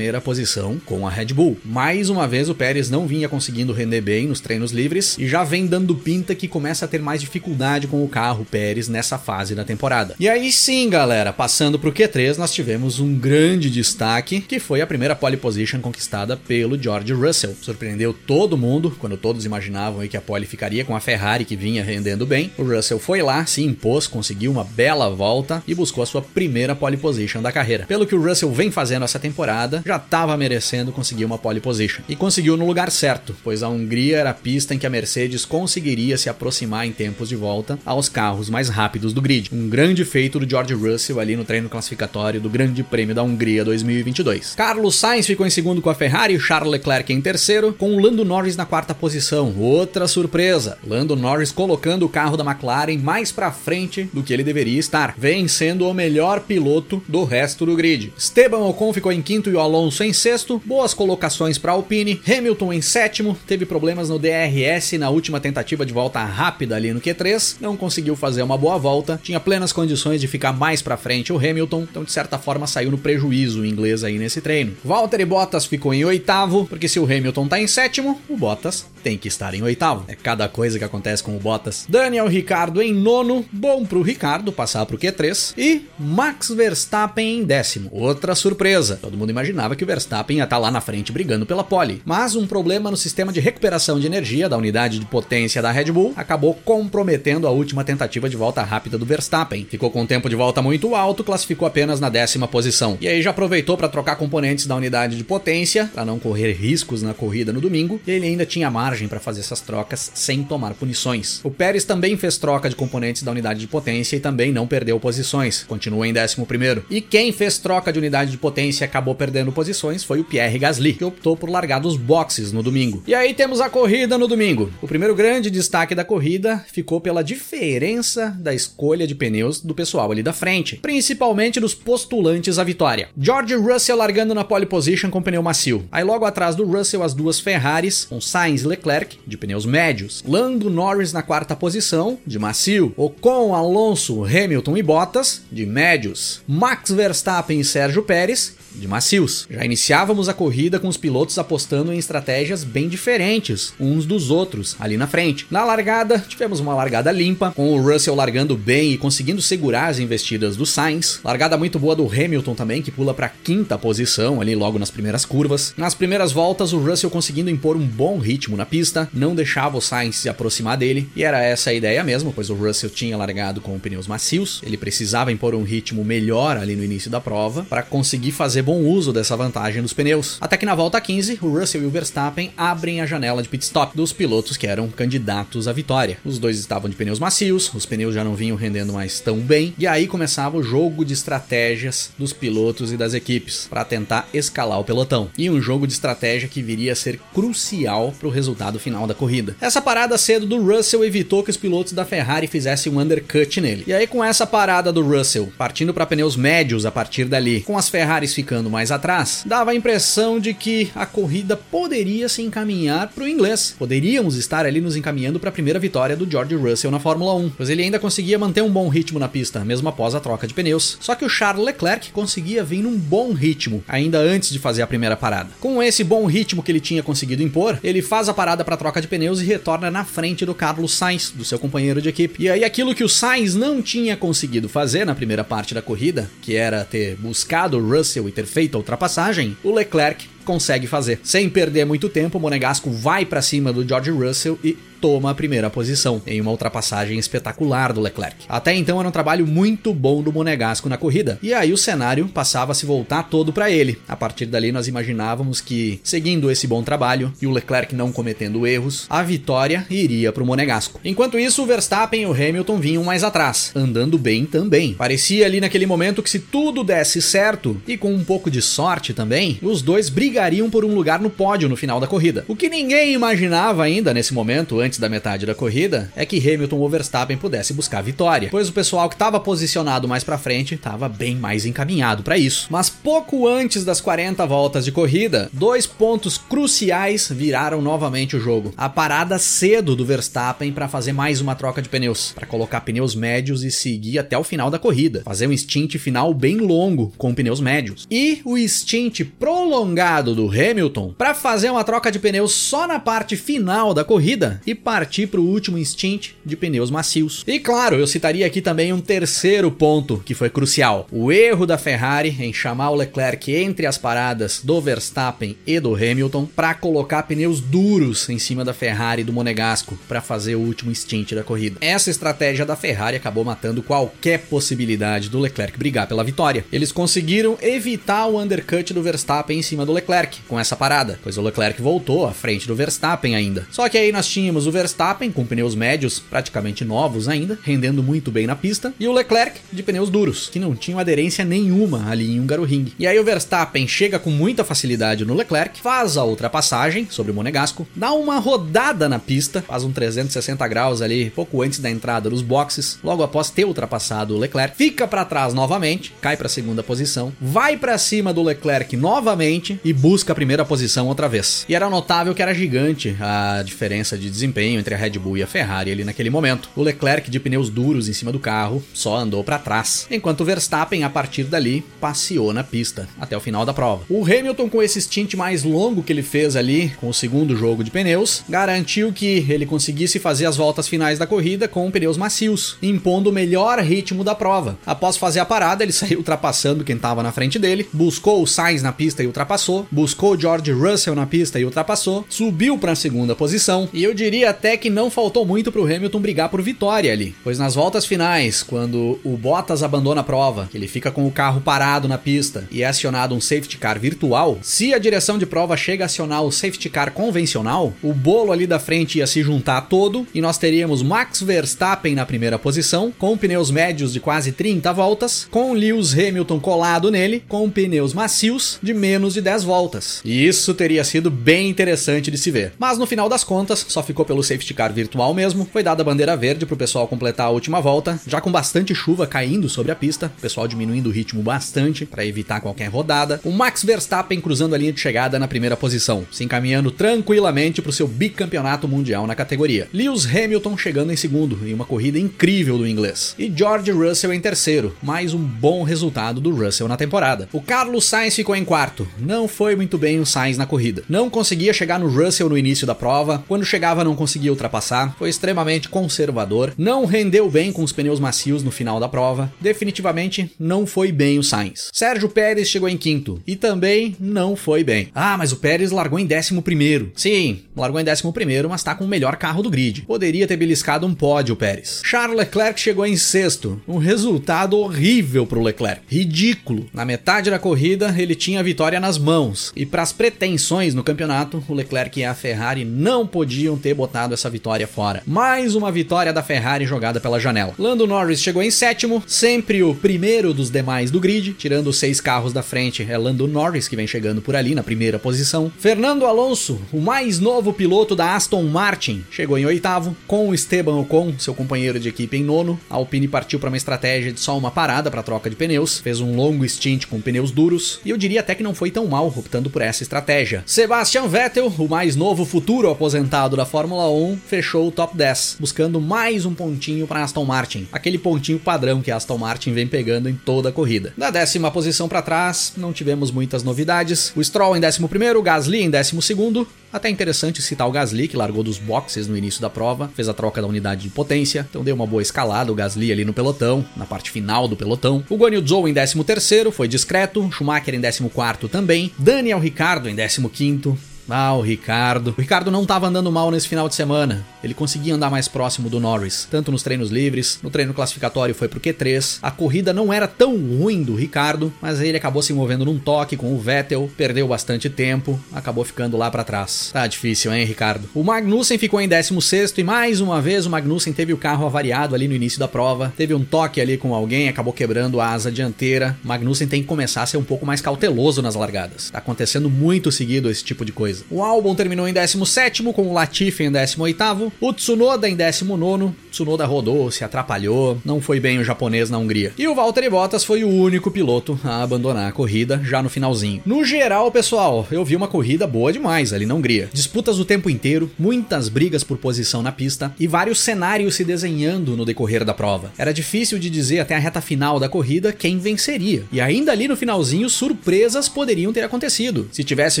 posição 0.24 0.80
com 0.84 1.06
a 1.06 1.10
Red 1.10 1.26
Bull. 1.26 1.56
Mais 1.64 2.08
uma 2.08 2.28
vez, 2.28 2.48
o 2.48 2.54
Pérez 2.54 2.88
não 2.88 3.06
vinha 3.06 3.28
conseguindo 3.28 3.72
render 3.72 4.00
bem 4.00 4.28
nos 4.28 4.40
treinos 4.40 4.72
livres 4.72 5.16
e 5.18 5.26
já 5.26 5.44
vem 5.44 5.66
dando 5.66 5.94
pinta 5.94 6.34
que 6.34 6.48
começa 6.48 6.84
a 6.84 6.88
ter 6.88 7.00
mais 7.00 7.20
dificuldade 7.20 7.86
com 7.86 8.04
o 8.04 8.08
carro 8.08 8.44
Pérez 8.44 8.88
nessa 8.88 9.18
fase 9.18 9.54
da 9.54 9.64
temporada. 9.64 10.14
E 10.18 10.28
aí 10.28 10.52
sim, 10.52 10.88
galera, 10.88 11.32
passando 11.32 11.78
para 11.78 11.88
o 11.88 11.92
Q3, 11.92 12.36
nós 12.36 12.52
tivemos 12.52 13.00
um 13.00 13.14
grande 13.14 13.70
destaque 13.70 14.40
que 14.40 14.60
foi 14.60 14.80
a 14.80 14.86
primeira 14.86 15.16
pole 15.16 15.36
position 15.36 15.80
conquistada 15.80 16.21
pelo 16.36 16.80
George 16.80 17.12
Russell. 17.12 17.56
Surpreendeu 17.60 18.12
todo 18.12 18.56
mundo 18.56 18.96
quando 18.98 19.16
todos 19.16 19.44
imaginavam 19.44 20.06
que 20.06 20.16
a 20.16 20.20
pole 20.20 20.46
ficaria 20.46 20.84
com 20.84 20.94
a 20.94 21.00
Ferrari 21.00 21.44
que 21.44 21.56
vinha 21.56 21.82
rendendo 21.82 22.26
bem. 22.26 22.52
O 22.58 22.62
Russell 22.62 22.98
foi 22.98 23.22
lá, 23.22 23.44
se 23.46 23.62
impôs, 23.62 24.06
conseguiu 24.06 24.50
uma 24.50 24.64
bela 24.64 25.08
volta 25.10 25.62
e 25.66 25.74
buscou 25.74 26.02
a 26.02 26.06
sua 26.06 26.22
primeira 26.22 26.74
pole 26.74 26.96
position 26.96 27.40
da 27.40 27.52
carreira. 27.52 27.86
Pelo 27.86 28.06
que 28.06 28.14
o 28.14 28.22
Russell 28.22 28.52
vem 28.52 28.70
fazendo 28.70 29.04
essa 29.04 29.18
temporada, 29.18 29.82
já 29.84 29.96
estava 29.96 30.36
merecendo 30.36 30.92
conseguir 30.92 31.24
uma 31.24 31.38
pole 31.38 31.60
position. 31.60 32.02
E 32.08 32.16
conseguiu 32.16 32.56
no 32.56 32.66
lugar 32.66 32.90
certo, 32.90 33.34
pois 33.42 33.62
a 33.62 33.68
Hungria 33.68 34.18
era 34.18 34.30
a 34.30 34.34
pista 34.34 34.74
em 34.74 34.78
que 34.78 34.86
a 34.86 34.90
Mercedes 34.90 35.44
conseguiria 35.44 36.18
se 36.18 36.28
aproximar 36.28 36.86
em 36.86 36.92
tempos 36.92 37.28
de 37.28 37.36
volta 37.36 37.78
aos 37.84 38.08
carros 38.08 38.50
mais 38.50 38.68
rápidos 38.68 39.12
do 39.12 39.22
grid. 39.22 39.50
Um 39.52 39.68
grande 39.68 40.04
feito 40.04 40.38
do 40.38 40.48
George 40.48 40.74
Russell 40.74 41.20
ali 41.20 41.36
no 41.36 41.44
treino 41.44 41.68
classificatório 41.68 42.40
do 42.40 42.50
Grande 42.50 42.82
Prêmio 42.82 43.14
da 43.14 43.22
Hungria 43.22 43.64
2022. 43.64 44.54
Carlos 44.54 44.96
Sainz 44.96 45.26
ficou 45.26 45.46
em 45.46 45.50
segundo 45.50 45.80
com 45.80 45.90
a 45.90 45.94
Ferrari, 45.94 46.11
Charles 46.38 46.70
Leclerc 46.70 47.10
em 47.10 47.22
terceiro, 47.22 47.72
com 47.72 47.94
o 47.94 47.98
Lando 47.98 48.22
Norris 48.22 48.54
na 48.54 48.66
quarta 48.66 48.94
posição. 48.94 49.54
Outra 49.58 50.06
surpresa, 50.06 50.76
Lando 50.86 51.16
Norris 51.16 51.50
colocando 51.50 52.04
o 52.04 52.08
carro 52.08 52.36
da 52.36 52.44
McLaren 52.44 52.98
mais 52.98 53.32
para 53.32 53.50
frente 53.50 54.10
do 54.12 54.22
que 54.22 54.30
ele 54.30 54.44
deveria 54.44 54.78
estar, 54.78 55.14
vem 55.16 55.48
sendo 55.48 55.88
o 55.88 55.94
melhor 55.94 56.40
piloto 56.40 57.02
do 57.08 57.24
resto 57.24 57.64
do 57.64 57.74
grid. 57.74 58.12
Esteban 58.14 58.58
Ocon 58.58 58.92
ficou 58.92 59.10
em 59.10 59.22
quinto 59.22 59.48
e 59.48 59.54
o 59.54 59.60
Alonso 59.60 60.04
em 60.04 60.12
sexto, 60.12 60.60
boas 60.66 60.92
colocações 60.92 61.56
para 61.56 61.72
Alpine, 61.72 62.20
Hamilton 62.28 62.74
em 62.74 62.82
sétimo, 62.82 63.34
teve 63.46 63.64
problemas 63.64 64.10
no 64.10 64.18
DRS 64.18 64.92
na 64.98 65.08
última 65.08 65.40
tentativa 65.40 65.86
de 65.86 65.94
volta 65.94 66.22
rápida 66.22 66.76
ali 66.76 66.92
no 66.92 67.00
Q3, 67.00 67.56
não 67.58 67.74
conseguiu 67.74 68.14
fazer 68.14 68.42
uma 68.42 68.58
boa 68.58 68.76
volta, 68.76 69.18
tinha 69.22 69.40
plenas 69.40 69.72
condições 69.72 70.20
de 70.20 70.28
ficar 70.28 70.52
mais 70.52 70.82
para 70.82 70.98
frente 70.98 71.32
o 71.32 71.38
Hamilton, 71.38 71.86
então 71.90 72.04
de 72.04 72.12
certa 72.12 72.36
forma 72.36 72.66
saiu 72.66 72.90
no 72.90 72.98
prejuízo 72.98 73.64
inglês 73.64 74.04
aí 74.04 74.18
nesse 74.18 74.42
treino. 74.42 74.74
Valtteri 74.84 75.24
Bottas 75.24 75.64
ficou 75.64 75.94
em 75.94 76.01
oitavo, 76.04 76.66
porque 76.66 76.88
se 76.88 76.98
o 76.98 77.04
Hamilton 77.04 77.48
tá 77.48 77.60
em 77.60 77.66
sétimo, 77.66 78.20
o 78.28 78.36
Bottas 78.36 78.86
tem 79.02 79.18
que 79.18 79.28
estar 79.28 79.52
em 79.54 79.62
oitavo. 79.62 80.04
É 80.08 80.14
cada 80.14 80.48
coisa 80.48 80.78
que 80.78 80.84
acontece 80.84 81.22
com 81.22 81.36
o 81.36 81.40
Bottas. 81.40 81.86
Daniel 81.88 82.28
Ricardo 82.28 82.80
em 82.80 82.94
nono, 82.94 83.44
bom 83.52 83.84
pro 83.84 84.00
Ricardo 84.00 84.52
passar 84.52 84.86
pro 84.86 84.96
Q3 84.96 85.54
e 85.58 85.82
Max 85.98 86.50
Verstappen 86.50 87.40
em 87.40 87.44
décimo. 87.44 87.90
Outra 87.92 88.34
surpresa. 88.34 88.98
Todo 89.00 89.16
mundo 89.16 89.30
imaginava 89.30 89.74
que 89.74 89.84
o 89.84 89.86
Verstappen 89.86 90.38
ia 90.38 90.44
estar 90.44 90.56
tá 90.56 90.60
lá 90.60 90.70
na 90.70 90.80
frente 90.80 91.12
brigando 91.12 91.44
pela 91.44 91.64
pole, 91.64 92.00
mas 92.04 92.36
um 92.36 92.46
problema 92.46 92.90
no 92.90 92.96
sistema 92.96 93.32
de 93.32 93.40
recuperação 93.40 93.98
de 93.98 94.06
energia 94.06 94.48
da 94.48 94.56
unidade 94.56 94.98
de 94.98 95.06
potência 95.06 95.60
da 95.60 95.72
Red 95.72 95.90
Bull 95.90 96.12
acabou 96.16 96.54
comprometendo 96.54 97.46
a 97.46 97.50
última 97.50 97.84
tentativa 97.84 98.28
de 98.28 98.36
volta 98.36 98.62
rápida 98.62 98.96
do 98.96 99.04
Verstappen. 99.04 99.66
Ficou 99.68 99.90
com 99.90 100.02
um 100.02 100.06
tempo 100.06 100.28
de 100.28 100.36
volta 100.36 100.62
muito 100.62 100.94
alto, 100.94 101.24
classificou 101.24 101.66
apenas 101.66 101.98
na 102.00 102.08
décima 102.08 102.46
posição. 102.46 102.96
E 103.00 103.08
aí 103.08 103.20
já 103.20 103.30
aproveitou 103.30 103.76
para 103.76 103.88
trocar 103.88 104.16
componentes 104.16 104.66
da 104.66 104.76
unidade 104.76 105.16
de 105.16 105.24
potência 105.24 105.90
para 105.92 106.04
não 106.04 106.18
correr 106.18 106.52
riscos 106.52 107.02
na 107.02 107.14
corrida 107.14 107.52
no 107.52 107.60
domingo, 107.60 108.00
e 108.06 108.10
ele 108.10 108.26
ainda 108.26 108.46
tinha 108.46 108.70
margem 108.70 109.08
para 109.08 109.20
fazer 109.20 109.40
essas 109.40 109.60
trocas 109.60 110.10
sem 110.14 110.42
tomar 110.42 110.74
punições. 110.74 111.40
O 111.44 111.50
Pérez 111.50 111.84
também 111.84 112.16
fez 112.16 112.36
troca 112.38 112.68
de 112.68 112.76
componentes 112.76 113.22
da 113.22 113.30
unidade 113.30 113.60
de 113.60 113.66
potência 113.66 114.16
e 114.16 114.20
também 114.20 114.52
não 114.52 114.66
perdeu 114.66 114.98
posições, 114.98 115.64
continua 115.64 116.06
em 116.06 116.12
11 116.12 116.44
primeiro. 116.46 116.84
E 116.90 117.00
quem 117.00 117.32
fez 117.32 117.58
troca 117.58 117.92
de 117.92 117.98
unidade 117.98 118.30
de 118.30 118.38
potência 118.38 118.84
e 118.84 118.86
acabou 118.86 119.14
perdendo 119.14 119.52
posições 119.52 120.04
foi 120.04 120.20
o 120.20 120.24
Pierre 120.24 120.58
Gasly, 120.58 120.94
que 120.94 121.04
optou 121.04 121.36
por 121.36 121.50
largar 121.50 121.80
dos 121.80 121.96
boxes 121.96 122.52
no 122.52 122.62
domingo. 122.62 123.02
E 123.06 123.14
aí 123.14 123.34
temos 123.34 123.60
a 123.60 123.70
corrida 123.70 124.18
no 124.18 124.28
domingo. 124.28 124.70
O 124.80 124.88
primeiro 124.88 125.14
grande 125.14 125.50
destaque 125.50 125.94
da 125.94 126.04
corrida 126.04 126.64
ficou 126.72 127.00
pela 127.00 127.22
diferença 127.22 128.36
da 128.38 128.54
escolha 128.54 129.06
de 129.06 129.14
pneus 129.14 129.60
do 129.60 129.74
pessoal 129.74 130.10
ali 130.10 130.22
da 130.22 130.32
frente, 130.32 130.76
principalmente 130.76 131.60
dos 131.60 131.74
postulantes 131.74 132.58
à 132.58 132.64
vitória. 132.64 133.08
George 133.18 133.54
Russell 133.54 133.96
largando 133.96 134.34
na 134.34 134.44
pole 134.44 134.66
position 134.66 135.10
com 135.10 135.22
pneu 135.22 135.42
macio. 135.42 135.71
Aí 135.90 136.04
logo 136.04 136.24
atrás 136.24 136.54
do 136.54 136.64
Russell 136.64 137.02
as 137.02 137.14
duas 137.14 137.38
Ferraris, 137.38 138.04
com 138.04 138.20
Sainz 138.20 138.62
e 138.62 138.66
Leclerc 138.66 139.18
de 139.26 139.36
pneus 139.36 139.64
médios. 139.64 140.22
Lando 140.26 140.68
Norris 140.68 141.12
na 141.12 141.22
quarta 141.22 141.54
posição, 141.54 142.18
de 142.26 142.38
macio. 142.38 142.92
Ocon, 142.96 143.54
Alonso, 143.54 144.24
Hamilton 144.24 144.76
e 144.76 144.82
Bottas, 144.82 145.42
de 145.50 145.64
médios. 145.64 146.42
Max 146.46 146.90
Verstappen 146.90 147.60
e 147.60 147.64
Sérgio 147.64 148.02
Pérez, 148.02 148.56
de 148.74 148.88
macios. 148.88 149.46
Já 149.50 149.64
iniciávamos 149.64 150.28
a 150.28 150.34
corrida 150.34 150.78
com 150.78 150.88
os 150.88 150.96
pilotos 150.96 151.38
apostando 151.38 151.92
em 151.92 151.98
estratégias 151.98 152.64
bem 152.64 152.88
diferentes 152.88 153.72
uns 153.78 154.06
dos 154.06 154.30
outros 154.30 154.76
ali 154.78 154.96
na 154.96 155.06
frente. 155.06 155.46
Na 155.50 155.64
largada, 155.64 156.18
tivemos 156.18 156.60
uma 156.60 156.74
largada 156.74 157.12
limpa, 157.12 157.52
com 157.54 157.72
o 157.72 157.82
Russell 157.82 158.14
largando 158.14 158.56
bem 158.56 158.92
e 158.92 158.98
conseguindo 158.98 159.42
segurar 159.42 159.88
as 159.88 159.98
investidas 159.98 160.56
do 160.56 160.66
Sainz. 160.66 161.20
Largada 161.24 161.56
muito 161.56 161.78
boa 161.78 161.94
do 161.94 162.06
Hamilton 162.06 162.54
também, 162.54 162.82
que 162.82 162.90
pula 162.90 163.14
para 163.14 163.28
quinta 163.28 163.78
posição 163.78 164.40
ali 164.40 164.54
logo 164.54 164.78
nas 164.78 164.90
primeiras 164.90 165.24
curvas. 165.24 165.74
Nas 165.76 165.94
primeiras 165.94 166.32
voltas, 166.32 166.72
o 166.72 166.78
Russell 166.78 167.10
conseguindo 167.10 167.50
impor 167.50 167.76
um 167.76 167.86
bom 167.86 168.18
ritmo 168.18 168.56
na 168.56 168.66
pista, 168.66 169.08
não 169.12 169.34
deixava 169.34 169.76
o 169.76 169.80
Sainz 169.80 170.16
se 170.16 170.28
aproximar 170.28 170.76
dele, 170.76 171.08
e 171.14 171.22
era 171.22 171.42
essa 171.42 171.70
a 171.70 171.74
ideia 171.74 172.02
mesmo, 172.04 172.32
pois 172.32 172.50
o 172.50 172.54
Russell 172.54 172.90
tinha 172.90 173.16
largado 173.16 173.60
com 173.60 173.78
pneus 173.78 174.06
macios, 174.06 174.60
ele 174.64 174.76
precisava 174.76 175.32
impor 175.32 175.54
um 175.54 175.62
ritmo 175.62 176.04
melhor 176.04 176.56
ali 176.56 176.74
no 176.74 176.84
início 176.84 177.10
da 177.10 177.20
prova 177.20 177.64
para 177.68 177.82
conseguir 177.82 178.32
fazer 178.32 178.61
fazer 178.62 178.64
bom 178.64 178.80
uso 178.80 179.12
dessa 179.12 179.36
vantagem 179.36 179.82
dos 179.82 179.92
pneus. 179.92 180.38
Até 180.40 180.56
que 180.56 180.64
na 180.64 180.74
volta 180.74 181.00
15, 181.00 181.38
o 181.42 181.58
Russell 181.58 181.82
e 181.82 181.86
o 181.86 181.90
Verstappen 181.90 182.52
abrem 182.56 183.00
a 183.00 183.06
janela 183.06 183.42
de 183.42 183.48
pit 183.48 183.64
stop 183.64 183.96
dos 183.96 184.12
pilotos 184.12 184.56
que 184.56 184.66
eram 184.66 184.88
candidatos 184.88 185.66
à 185.68 185.72
vitória. 185.72 186.18
Os 186.24 186.38
dois 186.38 186.58
estavam 186.58 186.88
de 186.88 186.96
pneus 186.96 187.18
macios, 187.18 187.72
os 187.74 187.84
pneus 187.84 188.14
já 188.14 188.24
não 188.24 188.34
vinham 188.34 188.56
rendendo 188.56 188.92
mais 188.92 189.20
tão 189.20 189.38
bem, 189.38 189.74
e 189.76 189.86
aí 189.86 190.06
começava 190.06 190.56
o 190.56 190.62
jogo 190.62 191.04
de 191.04 191.12
estratégias 191.12 192.10
dos 192.16 192.32
pilotos 192.32 192.92
e 192.92 192.96
das 192.96 193.14
equipes 193.14 193.66
para 193.68 193.84
tentar 193.84 194.28
escalar 194.32 194.78
o 194.78 194.84
pelotão. 194.84 195.28
E 195.36 195.50
um 195.50 195.60
jogo 195.60 195.86
de 195.86 195.92
estratégia 195.92 196.48
que 196.48 196.62
viria 196.62 196.92
a 196.92 196.96
ser 196.96 197.18
crucial 197.34 198.14
para 198.18 198.28
o 198.28 198.30
resultado 198.30 198.78
final 198.78 199.06
da 199.06 199.14
corrida. 199.14 199.56
Essa 199.60 199.82
parada 199.82 200.16
cedo 200.16 200.46
do 200.46 200.62
Russell 200.62 201.04
evitou 201.04 201.42
que 201.42 201.50
os 201.50 201.56
pilotos 201.56 201.92
da 201.92 202.04
Ferrari 202.04 202.46
fizessem 202.46 202.92
um 202.92 203.00
undercut 203.00 203.60
nele. 203.60 203.84
E 203.86 203.92
aí 203.92 204.06
com 204.06 204.22
essa 204.22 204.46
parada 204.46 204.92
do 204.92 205.02
Russell, 205.02 205.52
partindo 205.58 205.92
para 205.92 206.06
pneus 206.06 206.36
médios 206.36 206.86
a 206.86 206.90
partir 206.90 207.24
dali, 207.24 207.62
com 207.62 207.76
as 207.76 207.88
Ferraris 207.88 208.34
ficando 208.34 208.51
ficando 208.52 208.68
mais 208.68 208.92
atrás, 208.92 209.44
dava 209.46 209.70
a 209.70 209.74
impressão 209.74 210.38
de 210.38 210.52
que 210.52 210.90
a 210.94 211.06
corrida 211.06 211.56
poderia 211.56 212.28
se 212.28 212.42
encaminhar 212.42 213.08
para 213.08 213.24
o 213.24 213.28
inglês. 213.28 213.74
Poderíamos 213.78 214.36
estar 214.36 214.66
ali 214.66 214.78
nos 214.78 214.94
encaminhando 214.94 215.40
para 215.40 215.48
a 215.48 215.52
primeira 215.52 215.78
vitória 215.78 216.14
do 216.14 216.30
George 216.30 216.54
Russell 216.54 216.90
na 216.90 217.00
Fórmula 217.00 217.34
1, 217.34 217.52
pois 217.56 217.70
ele 217.70 217.82
ainda 217.82 217.98
conseguia 217.98 218.38
manter 218.38 218.60
um 218.60 218.70
bom 218.70 218.90
ritmo 218.90 219.18
na 219.18 219.26
pista, 219.26 219.64
mesmo 219.64 219.88
após 219.88 220.14
a 220.14 220.20
troca 220.20 220.46
de 220.46 220.52
pneus. 220.52 220.98
Só 221.00 221.14
que 221.14 221.24
o 221.24 221.30
Charles 221.30 221.64
Leclerc 221.64 222.12
conseguia 222.12 222.62
vir 222.62 222.82
num 222.82 222.98
bom 222.98 223.32
ritmo, 223.32 223.82
ainda 223.88 224.18
antes 224.18 224.50
de 224.50 224.58
fazer 224.58 224.82
a 224.82 224.86
primeira 224.86 225.16
parada. 225.16 225.48
Com 225.58 225.82
esse 225.82 226.04
bom 226.04 226.26
ritmo 226.26 226.62
que 226.62 226.70
ele 226.70 226.80
tinha 226.80 227.02
conseguido 227.02 227.42
impor, 227.42 227.78
ele 227.82 228.02
faz 228.02 228.28
a 228.28 228.34
parada 228.34 228.62
para 228.62 228.76
troca 228.76 229.00
de 229.00 229.08
pneus 229.08 229.40
e 229.40 229.46
retorna 229.46 229.90
na 229.90 230.04
frente 230.04 230.44
do 230.44 230.54
Carlos 230.54 230.92
Sainz, 230.92 231.32
do 231.34 231.42
seu 231.42 231.58
companheiro 231.58 232.02
de 232.02 232.10
equipe. 232.10 232.42
E 232.42 232.50
aí 232.50 232.64
aquilo 232.64 232.94
que 232.94 233.02
o 233.02 233.08
Sainz 233.08 233.54
não 233.54 233.80
tinha 233.80 234.14
conseguido 234.14 234.68
fazer 234.68 235.06
na 235.06 235.14
primeira 235.14 235.42
parte 235.42 235.72
da 235.72 235.80
corrida, 235.80 236.30
que 236.42 236.54
era 236.54 236.84
ter 236.84 237.16
buscado 237.16 237.78
o 237.78 237.88
Russell 237.88 238.28
e 238.28 238.32
ter 238.32 238.41
ter 238.42 238.46
feito 238.46 238.74
a 238.76 238.78
ultrapassagem, 238.78 239.56
o 239.62 239.72
Leclerc 239.72 240.28
consegue 240.44 240.86
fazer. 240.86 241.20
Sem 241.22 241.48
perder 241.48 241.84
muito 241.84 242.08
tempo, 242.08 242.38
o 242.38 242.40
Monegasco 242.40 242.90
vai 242.90 243.24
para 243.24 243.40
cima 243.40 243.72
do 243.72 243.86
George 243.86 244.10
Russell 244.10 244.58
e 244.62 244.76
toma 245.02 245.32
a 245.32 245.34
primeira 245.34 245.68
posição, 245.68 246.22
em 246.24 246.40
uma 246.40 246.52
ultrapassagem 246.52 247.18
espetacular 247.18 247.92
do 247.92 248.00
Leclerc. 248.00 248.46
Até 248.48 248.72
então 248.72 249.00
era 249.00 249.08
um 249.08 249.12
trabalho 249.12 249.44
muito 249.44 249.92
bom 249.92 250.22
do 250.22 250.32
Monegasco 250.32 250.88
na 250.88 250.96
corrida, 250.96 251.40
e 251.42 251.52
aí 251.52 251.72
o 251.72 251.76
cenário 251.76 252.28
passava 252.28 252.70
a 252.70 252.74
se 252.74 252.86
voltar 252.86 253.24
todo 253.24 253.52
para 253.52 253.68
ele. 253.68 253.98
A 254.06 254.14
partir 254.14 254.46
dali 254.46 254.70
nós 254.70 254.86
imaginávamos 254.86 255.60
que, 255.60 256.00
seguindo 256.04 256.52
esse 256.52 256.68
bom 256.68 256.84
trabalho 256.84 257.32
e 257.42 257.48
o 257.48 257.50
Leclerc 257.50 257.96
não 257.96 258.12
cometendo 258.12 258.64
erros, 258.64 259.06
a 259.10 259.24
vitória 259.24 259.84
iria 259.90 260.30
para 260.30 260.44
o 260.44 260.46
Monegasco. 260.46 261.00
Enquanto 261.04 261.36
isso, 261.36 261.64
o 261.64 261.66
Verstappen 261.66 262.22
e 262.22 262.26
o 262.26 262.32
Hamilton 262.32 262.78
vinham 262.78 263.02
mais 263.02 263.24
atrás, 263.24 263.72
andando 263.74 264.16
bem 264.16 264.46
também. 264.46 264.94
Parecia 264.94 265.46
ali 265.46 265.60
naquele 265.60 265.84
momento 265.84 266.22
que 266.22 266.30
se 266.30 266.38
tudo 266.38 266.84
desse 266.84 267.20
certo, 267.20 267.80
e 267.88 267.96
com 267.96 268.14
um 268.14 268.22
pouco 268.22 268.48
de 268.48 268.62
sorte 268.62 269.12
também, 269.12 269.58
os 269.60 269.82
dois 269.82 270.08
brigariam 270.08 270.70
por 270.70 270.84
um 270.84 270.94
lugar 270.94 271.20
no 271.20 271.28
pódio 271.28 271.68
no 271.68 271.76
final 271.76 271.98
da 271.98 272.06
corrida. 272.06 272.44
O 272.46 272.54
que 272.54 272.68
ninguém 272.68 273.14
imaginava 273.14 273.82
ainda 273.82 274.14
nesse 274.14 274.32
momento, 274.32 274.78
antes 274.78 274.91
da 275.00 275.08
metade 275.08 275.46
da 275.46 275.54
corrida, 275.54 276.10
é 276.16 276.24
que 276.24 276.38
Hamilton 276.38 276.76
ou 276.76 276.88
Verstappen 276.88 277.36
pudesse 277.36 277.72
buscar 277.72 277.98
a 277.98 278.02
vitória, 278.02 278.48
pois 278.50 278.68
o 278.68 278.72
pessoal 278.72 279.08
que 279.08 279.14
estava 279.14 279.40
posicionado 279.40 280.08
mais 280.08 280.24
para 280.24 280.38
frente 280.38 280.74
estava 280.74 281.08
bem 281.08 281.36
mais 281.36 281.64
encaminhado 281.64 282.22
para 282.22 282.38
isso. 282.38 282.66
Mas 282.70 282.90
pouco 282.90 283.46
antes 283.46 283.84
das 283.84 284.00
40 284.00 284.44
voltas 284.46 284.84
de 284.84 284.92
corrida, 284.92 285.48
dois 285.52 285.86
pontos 285.86 286.38
cruciais 286.38 287.28
viraram 287.30 287.80
novamente 287.80 288.36
o 288.36 288.40
jogo. 288.40 288.72
A 288.76 288.88
parada 288.88 289.38
cedo 289.38 289.94
do 289.96 290.04
Verstappen 290.04 290.72
para 290.72 290.88
fazer 290.88 291.12
mais 291.12 291.40
uma 291.40 291.54
troca 291.54 291.82
de 291.82 291.88
pneus, 291.88 292.32
para 292.32 292.46
colocar 292.46 292.80
pneus 292.80 293.14
médios 293.14 293.64
e 293.64 293.70
seguir 293.70 294.18
até 294.18 294.36
o 294.36 294.44
final 294.44 294.70
da 294.70 294.78
corrida, 294.78 295.22
fazer 295.24 295.46
um 295.46 295.56
stint 295.56 295.96
final 295.98 296.32
bem 296.34 296.58
longo 296.58 297.12
com 297.16 297.34
pneus 297.34 297.60
médios. 297.60 298.06
E 298.10 298.40
o 298.44 298.56
stint 298.58 299.22
prolongado 299.38 300.34
do 300.34 300.48
Hamilton 300.48 301.14
para 301.16 301.34
fazer 301.34 301.70
uma 301.70 301.84
troca 301.84 302.10
de 302.10 302.18
pneus 302.18 302.52
só 302.52 302.86
na 302.86 302.98
parte 302.98 303.36
final 303.36 303.94
da 303.94 304.04
corrida 304.04 304.60
e 304.66 304.74
partir 304.82 305.26
para 305.26 305.40
o 305.40 305.46
último 305.46 305.82
stint 305.84 306.30
de 306.44 306.56
pneus 306.56 306.90
macios. 306.90 307.44
E 307.46 307.58
claro, 307.58 307.96
eu 307.96 308.06
citaria 308.06 308.46
aqui 308.46 308.60
também 308.60 308.92
um 308.92 309.00
terceiro 309.00 309.70
ponto 309.70 310.22
que 310.24 310.34
foi 310.34 310.50
crucial: 310.50 311.06
o 311.10 311.32
erro 311.32 311.66
da 311.66 311.78
Ferrari 311.78 312.36
em 312.40 312.52
chamar 312.52 312.90
o 312.90 312.94
Leclerc 312.94 313.52
entre 313.52 313.86
as 313.86 313.98
paradas 313.98 314.60
do 314.62 314.80
Verstappen 314.80 315.56
e 315.66 315.78
do 315.80 315.94
Hamilton 315.94 316.46
para 316.46 316.74
colocar 316.74 317.22
pneus 317.24 317.60
duros 317.60 318.28
em 318.28 318.38
cima 318.38 318.64
da 318.64 318.74
Ferrari 318.74 319.24
do 319.24 319.32
Monegasco 319.32 319.98
para 320.08 320.20
fazer 320.20 320.54
o 320.54 320.60
último 320.60 320.94
stint 320.94 321.32
da 321.32 321.42
corrida. 321.42 321.78
Essa 321.80 322.10
estratégia 322.10 322.64
da 322.64 322.76
Ferrari 322.76 323.16
acabou 323.16 323.44
matando 323.44 323.82
qualquer 323.82 324.40
possibilidade 324.46 325.28
do 325.28 325.38
Leclerc 325.38 325.78
brigar 325.78 326.06
pela 326.06 326.24
vitória. 326.24 326.64
Eles 326.72 326.92
conseguiram 326.92 327.56
evitar 327.60 328.26
o 328.26 328.40
undercut 328.40 328.92
do 328.92 329.02
Verstappen 329.02 329.58
em 329.58 329.62
cima 329.62 329.86
do 329.86 329.92
Leclerc 329.92 330.40
com 330.48 330.58
essa 330.58 330.76
parada, 330.76 331.18
pois 331.22 331.38
o 331.38 331.42
Leclerc 331.42 331.80
voltou 331.80 332.26
à 332.26 332.32
frente 332.32 332.66
do 332.66 332.74
Verstappen 332.74 333.34
ainda. 333.34 333.66
Só 333.70 333.88
que 333.88 333.98
aí 333.98 334.12
nós 334.12 334.26
tínhamos 334.26 334.66
o 334.72 334.80
Verstappen 334.82 335.30
com 335.30 335.44
pneus 335.44 335.74
médios, 335.74 336.18
praticamente 336.18 336.82
novos 336.82 337.28
ainda, 337.28 337.58
rendendo 337.62 338.02
muito 338.02 338.30
bem 338.30 338.46
na 338.46 338.56
pista, 338.56 338.94
e 338.98 339.06
o 339.06 339.12
Leclerc 339.12 339.60
de 339.70 339.82
pneus 339.82 340.08
duros, 340.08 340.48
que 340.48 340.58
não 340.58 340.74
tinham 340.74 340.98
aderência 340.98 341.44
nenhuma 341.44 342.08
ali 342.08 342.32
em 342.32 342.40
Hungaroring. 342.40 342.92
E 342.98 343.06
aí 343.06 343.18
o 343.18 343.24
Verstappen 343.24 343.86
chega 343.86 344.18
com 344.18 344.30
muita 344.30 344.64
facilidade 344.64 345.26
no 345.26 345.34
Leclerc, 345.34 345.78
faz 345.82 346.16
a 346.16 346.24
ultrapassagem 346.24 347.06
sobre 347.10 347.30
o 347.30 347.34
Monegasco, 347.34 347.86
dá 347.94 348.12
uma 348.12 348.38
rodada 348.38 349.10
na 349.10 349.18
pista, 349.18 349.60
faz 349.60 349.84
um 349.84 349.92
360 349.92 350.66
graus 350.68 351.02
ali 351.02 351.28
pouco 351.28 351.60
antes 351.60 351.78
da 351.78 351.90
entrada 351.90 352.30
dos 352.30 352.40
boxes, 352.40 352.98
logo 353.04 353.22
após 353.22 353.50
ter 353.50 353.66
ultrapassado 353.66 354.34
o 354.34 354.38
Leclerc, 354.38 354.74
fica 354.74 355.06
para 355.06 355.26
trás 355.26 355.52
novamente, 355.52 356.14
cai 356.18 356.34
para 356.34 356.46
a 356.46 356.50
segunda 356.50 356.82
posição, 356.82 357.30
vai 357.38 357.76
para 357.76 357.98
cima 357.98 358.32
do 358.32 358.42
Leclerc 358.42 358.96
novamente 358.96 359.78
e 359.84 359.92
busca 359.92 360.32
a 360.32 360.34
primeira 360.34 360.64
posição 360.64 361.08
outra 361.08 361.28
vez. 361.28 361.66
E 361.68 361.74
era 361.74 361.90
notável 361.90 362.34
que 362.34 362.40
era 362.40 362.54
gigante 362.54 363.14
a 363.20 363.62
diferença 363.62 364.16
de 364.16 364.30
desempenho 364.30 364.51
entre 364.60 364.94
a 364.94 364.98
Red 364.98 365.18
Bull 365.18 365.38
e 365.38 365.42
a 365.42 365.46
Ferrari 365.46 365.90
ali 365.90 366.04
naquele 366.04 366.30
momento. 366.30 366.68
O 366.76 366.82
Leclerc 366.82 367.30
de 367.30 367.40
pneus 367.40 367.68
duros 367.68 368.08
em 368.08 368.12
cima 368.12 368.32
do 368.32 368.38
carro 368.38 368.82
só 368.92 369.16
andou 369.16 369.42
para 369.42 369.58
trás, 369.58 370.06
enquanto 370.10 370.40
o 370.40 370.44
Verstappen 370.44 371.04
a 371.04 371.10
partir 371.10 371.44
dali 371.44 371.84
passeou 372.00 372.52
na 372.52 372.64
pista 372.64 373.08
até 373.20 373.36
o 373.36 373.40
final 373.40 373.64
da 373.64 373.72
prova. 373.72 374.04
O 374.08 374.24
Hamilton 374.24 374.68
com 374.68 374.82
esse 374.82 375.00
stint 375.00 375.34
mais 375.34 375.62
longo 375.62 376.02
que 376.02 376.12
ele 376.12 376.22
fez 376.22 376.56
ali 376.56 376.90
com 376.96 377.08
o 377.08 377.14
segundo 377.14 377.56
jogo 377.56 377.84
de 377.84 377.90
pneus, 377.90 378.42
garantiu 378.48 379.12
que 379.12 379.46
ele 379.48 379.66
conseguisse 379.66 380.18
fazer 380.18 380.46
as 380.46 380.56
voltas 380.56 380.88
finais 380.88 381.18
da 381.18 381.26
corrida 381.26 381.68
com 381.68 381.90
pneus 381.90 382.16
macios, 382.16 382.76
impondo 382.82 383.30
o 383.30 383.32
melhor 383.32 383.78
ritmo 383.80 384.24
da 384.24 384.34
prova. 384.34 384.78
Após 384.84 385.16
fazer 385.16 385.40
a 385.40 385.44
parada, 385.44 385.82
ele 385.82 385.92
saiu 385.92 386.18
ultrapassando 386.18 386.84
quem 386.84 386.96
estava 386.96 387.22
na 387.22 387.32
frente 387.32 387.58
dele, 387.58 387.86
buscou 387.92 388.42
o 388.42 388.46
Sainz 388.46 388.82
na 388.82 388.92
pista 388.92 389.22
e 389.22 389.26
ultrapassou, 389.26 389.86
buscou 389.90 390.34
o 390.34 390.40
George 390.40 390.72
Russell 390.72 391.14
na 391.14 391.26
pista 391.26 391.58
e 391.58 391.64
ultrapassou, 391.64 392.24
subiu 392.28 392.78
para 392.78 392.92
a 392.92 392.96
segunda 392.96 393.34
posição, 393.36 393.88
e 393.92 394.02
eu 394.02 394.14
diria 394.14 394.41
até 394.44 394.76
que 394.76 394.90
não 394.90 395.10
faltou 395.10 395.44
muito 395.44 395.70
para 395.70 395.80
o 395.80 395.84
Hamilton 395.84 396.20
brigar 396.20 396.48
por 396.48 396.62
vitória 396.62 397.12
ali, 397.12 397.34
pois 397.42 397.58
nas 397.58 397.74
voltas 397.74 398.06
finais, 398.06 398.62
quando 398.62 399.18
o 399.24 399.36
Bottas 399.36 399.82
abandona 399.82 400.20
a 400.20 400.24
prova, 400.24 400.68
ele 400.74 400.86
fica 400.86 401.10
com 401.10 401.26
o 401.26 401.30
carro 401.30 401.60
parado 401.60 402.08
na 402.08 402.18
pista 402.18 402.66
e 402.70 402.82
é 402.82 402.86
acionado 402.86 403.34
um 403.34 403.40
safety 403.40 403.78
car 403.78 403.98
virtual, 403.98 404.58
se 404.62 404.94
a 404.94 404.98
direção 404.98 405.38
de 405.38 405.46
prova 405.46 405.76
chega 405.76 406.04
a 406.04 406.06
acionar 406.06 406.42
o 406.42 406.52
safety 406.52 406.88
car 406.88 407.12
convencional, 407.12 407.92
o 408.02 408.12
bolo 408.12 408.52
ali 408.52 408.66
da 408.66 408.78
frente 408.78 409.18
ia 409.18 409.26
se 409.26 409.42
juntar 409.42 409.82
todo 409.82 410.26
e 410.34 410.40
nós 410.40 410.58
teríamos 410.58 411.02
Max 411.02 411.42
Verstappen 411.42 412.14
na 412.14 412.26
primeira 412.26 412.58
posição, 412.58 413.12
com 413.18 413.36
pneus 413.36 413.70
médios 413.70 414.12
de 414.12 414.20
quase 414.20 414.52
30 414.52 414.92
voltas, 414.92 415.46
com 415.50 415.72
Lewis 415.72 416.12
Hamilton 416.12 416.60
colado 416.60 417.10
nele, 417.10 417.42
com 417.48 417.68
pneus 417.70 418.14
macios 418.14 418.78
de 418.82 418.94
menos 418.94 419.34
de 419.34 419.40
10 419.40 419.64
voltas. 419.64 420.20
E 420.24 420.46
isso 420.46 420.74
teria 420.74 421.04
sido 421.04 421.30
bem 421.30 421.68
interessante 421.68 422.30
de 422.30 422.38
se 422.38 422.50
ver. 422.50 422.72
Mas 422.78 422.98
no 422.98 423.06
final 423.06 423.28
das 423.28 423.44
contas, 423.44 423.84
só 423.88 424.02
ficou 424.02 424.24
pelo 424.32 424.42
safety 424.42 424.72
car 424.72 424.90
virtual 424.90 425.34
mesmo, 425.34 425.68
foi 425.70 425.82
dada 425.82 426.00
a 426.00 426.04
bandeira 426.04 426.34
verde 426.34 426.64
pro 426.64 426.74
pessoal 426.74 427.06
completar 427.06 427.48
a 427.48 427.50
última 427.50 427.82
volta, 427.82 428.18
já 428.26 428.40
com 428.40 428.50
bastante 428.50 428.94
chuva 428.94 429.26
caindo 429.26 429.68
sobre 429.68 429.92
a 429.92 429.94
pista, 429.94 430.32
o 430.38 430.40
pessoal 430.40 430.66
diminuindo 430.66 431.10
o 431.10 431.12
ritmo 431.12 431.42
bastante 431.42 432.06
para 432.06 432.24
evitar 432.24 432.62
qualquer 432.62 432.88
rodada. 432.88 433.38
O 433.44 433.50
Max 433.50 433.84
Verstappen 433.84 434.40
cruzando 434.40 434.74
a 434.74 434.78
linha 434.78 434.92
de 434.92 434.98
chegada 434.98 435.38
na 435.38 435.46
primeira 435.46 435.76
posição, 435.76 436.26
se 436.32 436.44
encaminhando 436.44 436.90
tranquilamente 436.90 437.82
para 437.82 437.90
o 437.90 437.92
seu 437.92 438.08
bicampeonato 438.08 438.88
mundial 438.88 439.26
na 439.26 439.34
categoria. 439.34 439.86
Lewis 439.92 440.24
Hamilton 440.24 440.78
chegando 440.78 441.12
em 441.12 441.16
segundo, 441.16 441.68
em 441.68 441.74
uma 441.74 441.84
corrida 441.84 442.18
incrível 442.18 442.78
do 442.78 442.88
inglês. 442.88 443.34
E 443.38 443.52
George 443.54 443.90
Russell 443.90 444.32
em 444.32 444.40
terceiro, 444.40 444.96
mais 445.02 445.34
um 445.34 445.40
bom 445.40 445.82
resultado 445.82 446.40
do 446.40 446.54
Russell 446.54 446.88
na 446.88 446.96
temporada. 446.96 447.50
O 447.52 447.60
Carlos 447.60 448.06
Sainz 448.06 448.34
ficou 448.34 448.56
em 448.56 448.64
quarto, 448.64 449.06
não 449.18 449.46
foi 449.46 449.76
muito 449.76 449.98
bem 449.98 450.20
o 450.20 450.24
Sainz 450.24 450.56
na 450.56 450.64
corrida. 450.64 451.04
Não 451.06 451.28
conseguia 451.28 451.74
chegar 451.74 452.00
no 452.00 452.08
Russell 452.08 452.48
no 452.48 452.56
início 452.56 452.86
da 452.86 452.94
prova, 452.94 453.44
quando 453.46 453.66
chegava 453.66 454.02
não 454.02 454.21
conseguia 454.22 454.52
ultrapassar, 454.52 455.16
foi 455.18 455.28
extremamente 455.28 455.88
conservador, 455.88 456.72
não 456.78 457.04
rendeu 457.04 457.50
bem 457.50 457.72
com 457.72 457.82
os 457.82 457.90
pneus 457.90 458.20
macios 458.20 458.62
no 458.62 458.70
final 458.70 459.00
da 459.00 459.08
prova, 459.08 459.52
definitivamente 459.60 460.48
não 460.60 460.86
foi 460.86 461.10
bem 461.10 461.40
o 461.40 461.42
Sainz. 461.42 461.90
Sérgio 461.92 462.28
Pérez 462.28 462.68
chegou 462.68 462.88
em 462.88 462.96
quinto 462.96 463.42
e 463.44 463.56
também 463.56 464.14
não 464.20 464.54
foi 464.54 464.84
bem. 464.84 465.08
Ah, 465.12 465.36
mas 465.36 465.50
o 465.50 465.56
Pérez 465.56 465.90
largou 465.90 466.20
em 466.20 466.26
décimo 466.26 466.62
primeiro. 466.62 467.10
Sim, 467.16 467.62
largou 467.74 468.00
em 468.00 468.04
décimo 468.04 468.32
primeiro, 468.32 468.70
mas 468.70 468.84
tá 468.84 468.94
com 468.94 469.04
o 469.04 469.08
melhor 469.08 469.34
carro 469.34 469.60
do 469.60 469.70
grid. 469.70 470.02
Poderia 470.02 470.46
ter 470.46 470.56
beliscado 470.56 471.04
um 471.04 471.14
pódio 471.14 471.56
Pérez. 471.56 472.00
Charles 472.04 472.38
Leclerc 472.38 472.78
chegou 472.78 473.04
em 473.04 473.16
sexto, 473.16 473.82
um 473.88 473.98
resultado 473.98 474.78
horrível 474.78 475.44
pro 475.44 475.60
Leclerc, 475.60 476.02
ridículo. 476.06 476.86
Na 476.94 477.04
metade 477.04 477.50
da 477.50 477.58
corrida 477.58 478.14
ele 478.16 478.36
tinha 478.36 478.60
a 478.60 478.62
vitória 478.62 479.00
nas 479.00 479.18
mãos 479.18 479.72
e 479.74 479.84
para 479.84 480.02
as 480.02 480.12
pretensões 480.12 480.94
no 480.94 481.02
campeonato, 481.02 481.60
o 481.66 481.74
Leclerc 481.74 482.20
e 482.20 482.24
a 482.24 482.34
Ferrari 482.34 482.84
não 482.84 483.26
podiam 483.26 483.76
ter 483.76 483.94
botado 483.94 484.11
essa 484.12 484.50
vitória 484.50 484.86
fora. 484.86 485.22
Mais 485.26 485.74
uma 485.74 485.90
vitória 485.90 486.32
da 486.32 486.42
Ferrari 486.42 486.84
jogada 486.84 487.18
pela 487.18 487.40
janela. 487.40 487.74
Lando 487.78 488.06
Norris 488.06 488.42
chegou 488.42 488.62
em 488.62 488.70
sétimo, 488.70 489.22
sempre 489.26 489.82
o 489.82 489.94
primeiro 489.94 490.52
dos 490.52 490.70
demais 490.70 491.10
do 491.10 491.18
grid, 491.18 491.54
tirando 491.54 491.88
os 491.88 491.98
seis 491.98 492.20
carros 492.20 492.52
da 492.52 492.62
frente, 492.62 493.06
é 493.08 493.16
Lando 493.16 493.48
Norris 493.48 493.88
que 493.88 493.96
vem 493.96 494.06
chegando 494.06 494.42
por 494.42 494.54
ali 494.54 494.74
na 494.74 494.82
primeira 494.82 495.18
posição. 495.18 495.72
Fernando 495.78 496.26
Alonso, 496.26 496.80
o 496.92 497.00
mais 497.00 497.38
novo 497.38 497.72
piloto 497.72 498.14
da 498.14 498.36
Aston 498.36 498.62
Martin, 498.64 499.24
chegou 499.30 499.58
em 499.58 499.64
oitavo, 499.64 500.14
com 500.26 500.48
o 500.48 500.54
Esteban 500.54 500.96
Ocon, 500.96 501.34
seu 501.38 501.54
companheiro 501.54 501.98
de 501.98 502.08
equipe 502.08 502.36
em 502.36 502.44
nono. 502.44 502.78
A 502.90 502.96
Alpine 502.96 503.26
partiu 503.26 503.58
para 503.58 503.70
uma 503.70 503.76
estratégia 503.76 504.32
de 504.32 504.40
só 504.40 504.56
uma 504.56 504.70
parada 504.70 505.10
para 505.10 505.22
troca 505.22 505.48
de 505.48 505.56
pneus, 505.56 505.98
fez 505.98 506.20
um 506.20 506.36
longo 506.36 506.68
stint 506.68 507.06
com 507.06 507.20
pneus 507.20 507.50
duros, 507.50 508.00
e 508.04 508.10
eu 508.10 508.16
diria 508.16 508.40
até 508.40 508.54
que 508.54 508.62
não 508.62 508.74
foi 508.74 508.90
tão 508.90 509.06
mal 509.06 509.26
optando 509.26 509.70
por 509.70 509.82
essa 509.82 510.02
estratégia. 510.02 510.62
Sebastian 510.66 511.26
Vettel, 511.28 511.72
o 511.78 511.88
mais 511.88 512.14
novo 512.14 512.44
futuro 512.44 512.90
aposentado 512.90 513.56
da 513.56 513.64
Fórmula 513.64 514.01
1, 514.10 514.38
fechou 514.46 514.88
o 514.88 514.90
top 514.90 515.16
10, 515.16 515.56
buscando 515.60 516.00
mais 516.00 516.44
um 516.44 516.54
pontinho 516.54 517.06
para 517.06 517.22
Aston 517.22 517.44
Martin, 517.44 517.86
aquele 517.92 518.18
pontinho 518.18 518.58
padrão 518.58 519.02
que 519.02 519.10
a 519.10 519.16
Aston 519.16 519.38
Martin 519.38 519.72
vem 519.72 519.86
pegando 519.86 520.28
em 520.28 520.34
toda 520.34 520.68
a 520.70 520.72
corrida. 520.72 521.12
Da 521.16 521.30
décima 521.30 521.70
posição 521.70 522.08
para 522.08 522.22
trás, 522.22 522.72
não 522.76 522.92
tivemos 522.92 523.30
muitas 523.30 523.62
novidades. 523.62 524.32
O 524.34 524.42
Stroll 524.42 524.76
em 524.76 524.80
décimo 524.80 525.08
primeiro, 525.08 525.38
o 525.38 525.42
Gasly 525.42 525.82
em 525.82 525.90
décimo 525.90 526.22
segundo, 526.22 526.66
até 526.92 527.08
interessante 527.08 527.62
citar 527.62 527.88
o 527.88 527.90
Gasly, 527.90 528.28
que 528.28 528.36
largou 528.36 528.62
dos 528.62 528.78
boxes 528.78 529.26
no 529.26 529.36
início 529.36 529.62
da 529.62 529.70
prova, 529.70 530.10
fez 530.14 530.28
a 530.28 530.34
troca 530.34 530.60
da 530.60 530.68
unidade 530.68 531.04
de 531.04 531.08
potência, 531.08 531.66
então 531.68 531.82
deu 531.82 531.94
uma 531.94 532.06
boa 532.06 532.20
escalada 532.20 532.70
o 532.70 532.74
Gasly 532.74 533.10
ali 533.10 533.24
no 533.24 533.32
pelotão, 533.32 533.84
na 533.96 534.04
parte 534.04 534.30
final 534.30 534.68
do 534.68 534.76
pelotão. 534.76 535.24
O 535.28 535.36
Guan 535.36 535.50
Yu 535.50 535.66
Zhou 535.66 535.88
em 535.88 535.94
13º 535.94 536.70
foi 536.70 536.86
discreto, 536.86 537.50
Schumacher 537.50 537.94
em 537.94 538.00
14º 538.00 538.68
também, 538.68 539.10
Daniel 539.18 539.58
Ricciardo 539.58 540.08
em 540.08 540.14
15º, 540.14 540.96
Ah, 541.28 541.54
o 541.54 541.60
Ricardo. 541.60 542.34
O 542.36 542.40
Ricardo 542.40 542.70
não 542.70 542.82
estava 542.82 543.06
andando 543.06 543.30
mal 543.30 543.50
nesse 543.50 543.68
final 543.68 543.88
de 543.88 543.94
semana. 543.94 544.44
Ele 544.62 544.74
conseguia 544.74 545.14
andar 545.14 545.30
mais 545.30 545.48
próximo 545.48 545.88
do 545.88 546.00
Norris, 546.00 546.46
tanto 546.50 546.70
nos 546.70 546.82
treinos 546.82 547.10
livres, 547.10 547.58
no 547.62 547.70
treino 547.70 547.94
classificatório 547.94 548.54
foi 548.54 548.68
pro 548.68 548.80
Q3. 548.80 549.38
A 549.42 549.50
corrida 549.50 549.92
não 549.92 550.12
era 550.12 550.28
tão 550.28 550.56
ruim 550.56 551.02
do 551.02 551.14
Ricardo, 551.14 551.72
mas 551.80 552.00
ele 552.00 552.16
acabou 552.16 552.42
se 552.42 552.52
envolvendo 552.52 552.84
num 552.84 552.98
toque 552.98 553.36
com 553.36 553.54
o 553.54 553.58
Vettel, 553.58 554.10
perdeu 554.16 554.46
bastante 554.46 554.88
tempo, 554.88 555.38
acabou 555.52 555.84
ficando 555.84 556.16
lá 556.16 556.30
para 556.30 556.44
trás. 556.44 556.90
Tá 556.92 557.06
difícil, 557.06 557.52
hein, 557.52 557.64
Ricardo? 557.64 558.08
O 558.14 558.22
Magnussen 558.22 558.78
ficou 558.78 559.00
em 559.00 559.08
16 559.08 559.74
e 559.78 559.82
mais 559.82 560.20
uma 560.20 560.40
vez 560.40 560.66
o 560.66 560.70
Magnussen 560.70 561.12
teve 561.12 561.32
o 561.32 561.38
carro 561.38 561.66
avariado 561.66 562.14
ali 562.14 562.28
no 562.28 562.34
início 562.34 562.58
da 562.58 562.68
prova, 562.68 563.12
teve 563.16 563.34
um 563.34 563.44
toque 563.44 563.80
ali 563.80 563.96
com 563.96 564.14
alguém, 564.14 564.48
acabou 564.48 564.72
quebrando 564.72 565.20
a 565.20 565.28
asa 565.28 565.50
dianteira. 565.50 566.16
Magnussen 566.22 566.68
tem 566.68 566.82
que 566.82 566.88
começar 566.88 567.22
a 567.22 567.26
ser 567.26 567.36
um 567.36 567.44
pouco 567.44 567.66
mais 567.66 567.80
cauteloso 567.80 568.42
nas 568.42 568.54
largadas. 568.54 569.10
Tá 569.10 569.18
acontecendo 569.18 569.68
muito 569.68 570.12
seguido 570.12 570.50
esse 570.50 570.62
tipo 570.62 570.84
de 570.84 570.92
coisa. 570.92 571.11
O 571.30 571.42
Albon 571.42 571.74
terminou 571.74 572.08
em 572.08 572.12
17 572.12 572.82
com 572.92 573.08
o 573.08 573.12
Latifi 573.12 573.64
em 573.64 573.72
18 573.72 574.52
o 574.60 574.72
Tsunoda 574.72 575.28
em 575.28 575.36
19 575.36 576.12
Tsunoda 576.30 576.64
rodou, 576.64 577.10
se 577.10 577.24
atrapalhou, 577.24 577.98
não 578.04 578.20
foi 578.20 578.40
bem 578.40 578.58
o 578.58 578.64
japonês 578.64 579.10
na 579.10 579.18
Hungria. 579.18 579.52
E 579.58 579.68
o 579.68 579.74
Valtteri 579.74 580.08
Bottas 580.08 580.44
foi 580.44 580.64
o 580.64 580.68
único 580.68 581.10
piloto 581.10 581.60
a 581.62 581.82
abandonar 581.82 582.26
a 582.26 582.32
corrida 582.32 582.80
já 582.82 583.02
no 583.02 583.10
finalzinho. 583.10 583.62
No 583.66 583.84
geral, 583.84 584.30
pessoal, 584.32 584.86
eu 584.90 585.04
vi 585.04 585.14
uma 585.14 585.28
corrida 585.28 585.66
boa 585.66 585.92
demais 585.92 586.32
ali 586.32 586.46
na 586.46 586.54
Hungria. 586.54 586.88
Disputas 586.92 587.38
o 587.38 587.44
tempo 587.44 587.68
inteiro, 587.68 588.10
muitas 588.18 588.70
brigas 588.70 589.04
por 589.04 589.18
posição 589.18 589.62
na 589.62 589.70
pista 589.70 590.14
e 590.18 590.26
vários 590.26 590.60
cenários 590.60 591.14
se 591.14 591.24
desenhando 591.24 591.96
no 591.96 592.06
decorrer 592.06 592.44
da 592.44 592.54
prova. 592.54 592.92
Era 592.96 593.12
difícil 593.12 593.58
de 593.58 593.68
dizer 593.68 594.00
até 594.00 594.14
a 594.14 594.18
reta 594.18 594.40
final 594.40 594.80
da 594.80 594.88
corrida 594.88 595.32
quem 595.32 595.58
venceria. 595.58 596.24
E 596.32 596.40
ainda 596.40 596.72
ali 596.72 596.88
no 596.88 596.96
finalzinho, 596.96 597.50
surpresas 597.50 598.28
poderiam 598.28 598.72
ter 598.72 598.84
acontecido. 598.84 599.48
Se 599.52 599.62
tivesse 599.62 600.00